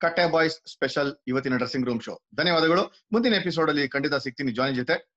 ಕಟ್ಟೆ 0.00 0.30
ಬಾಯ್ಸ್ 0.30 0.70
ಸ್ಪೆಷಲ್ 0.72 1.14
ಇವತ್ತಿನ 1.26 1.56
ಡ್ರೆಸ್ಸಿಂಗ್ 1.56 1.86
ರೂಮ್ 1.86 2.00
ಶೋ. 2.00 2.20
ಧನ್ಯವಾದಗಳು. 2.34 3.06
ಮುಂದಿನ 3.12 3.34
ಎಪಿಸೋಡ್ 3.34 3.70
ಅಲ್ಲಿ 3.70 3.88
ಖಂಡಿತ 3.88 4.14
ಸಿಗ್ತೀನಿ. 4.14 4.52
ಜಾನಿ 4.52 4.74
ಜೊತೆ. 4.74 5.15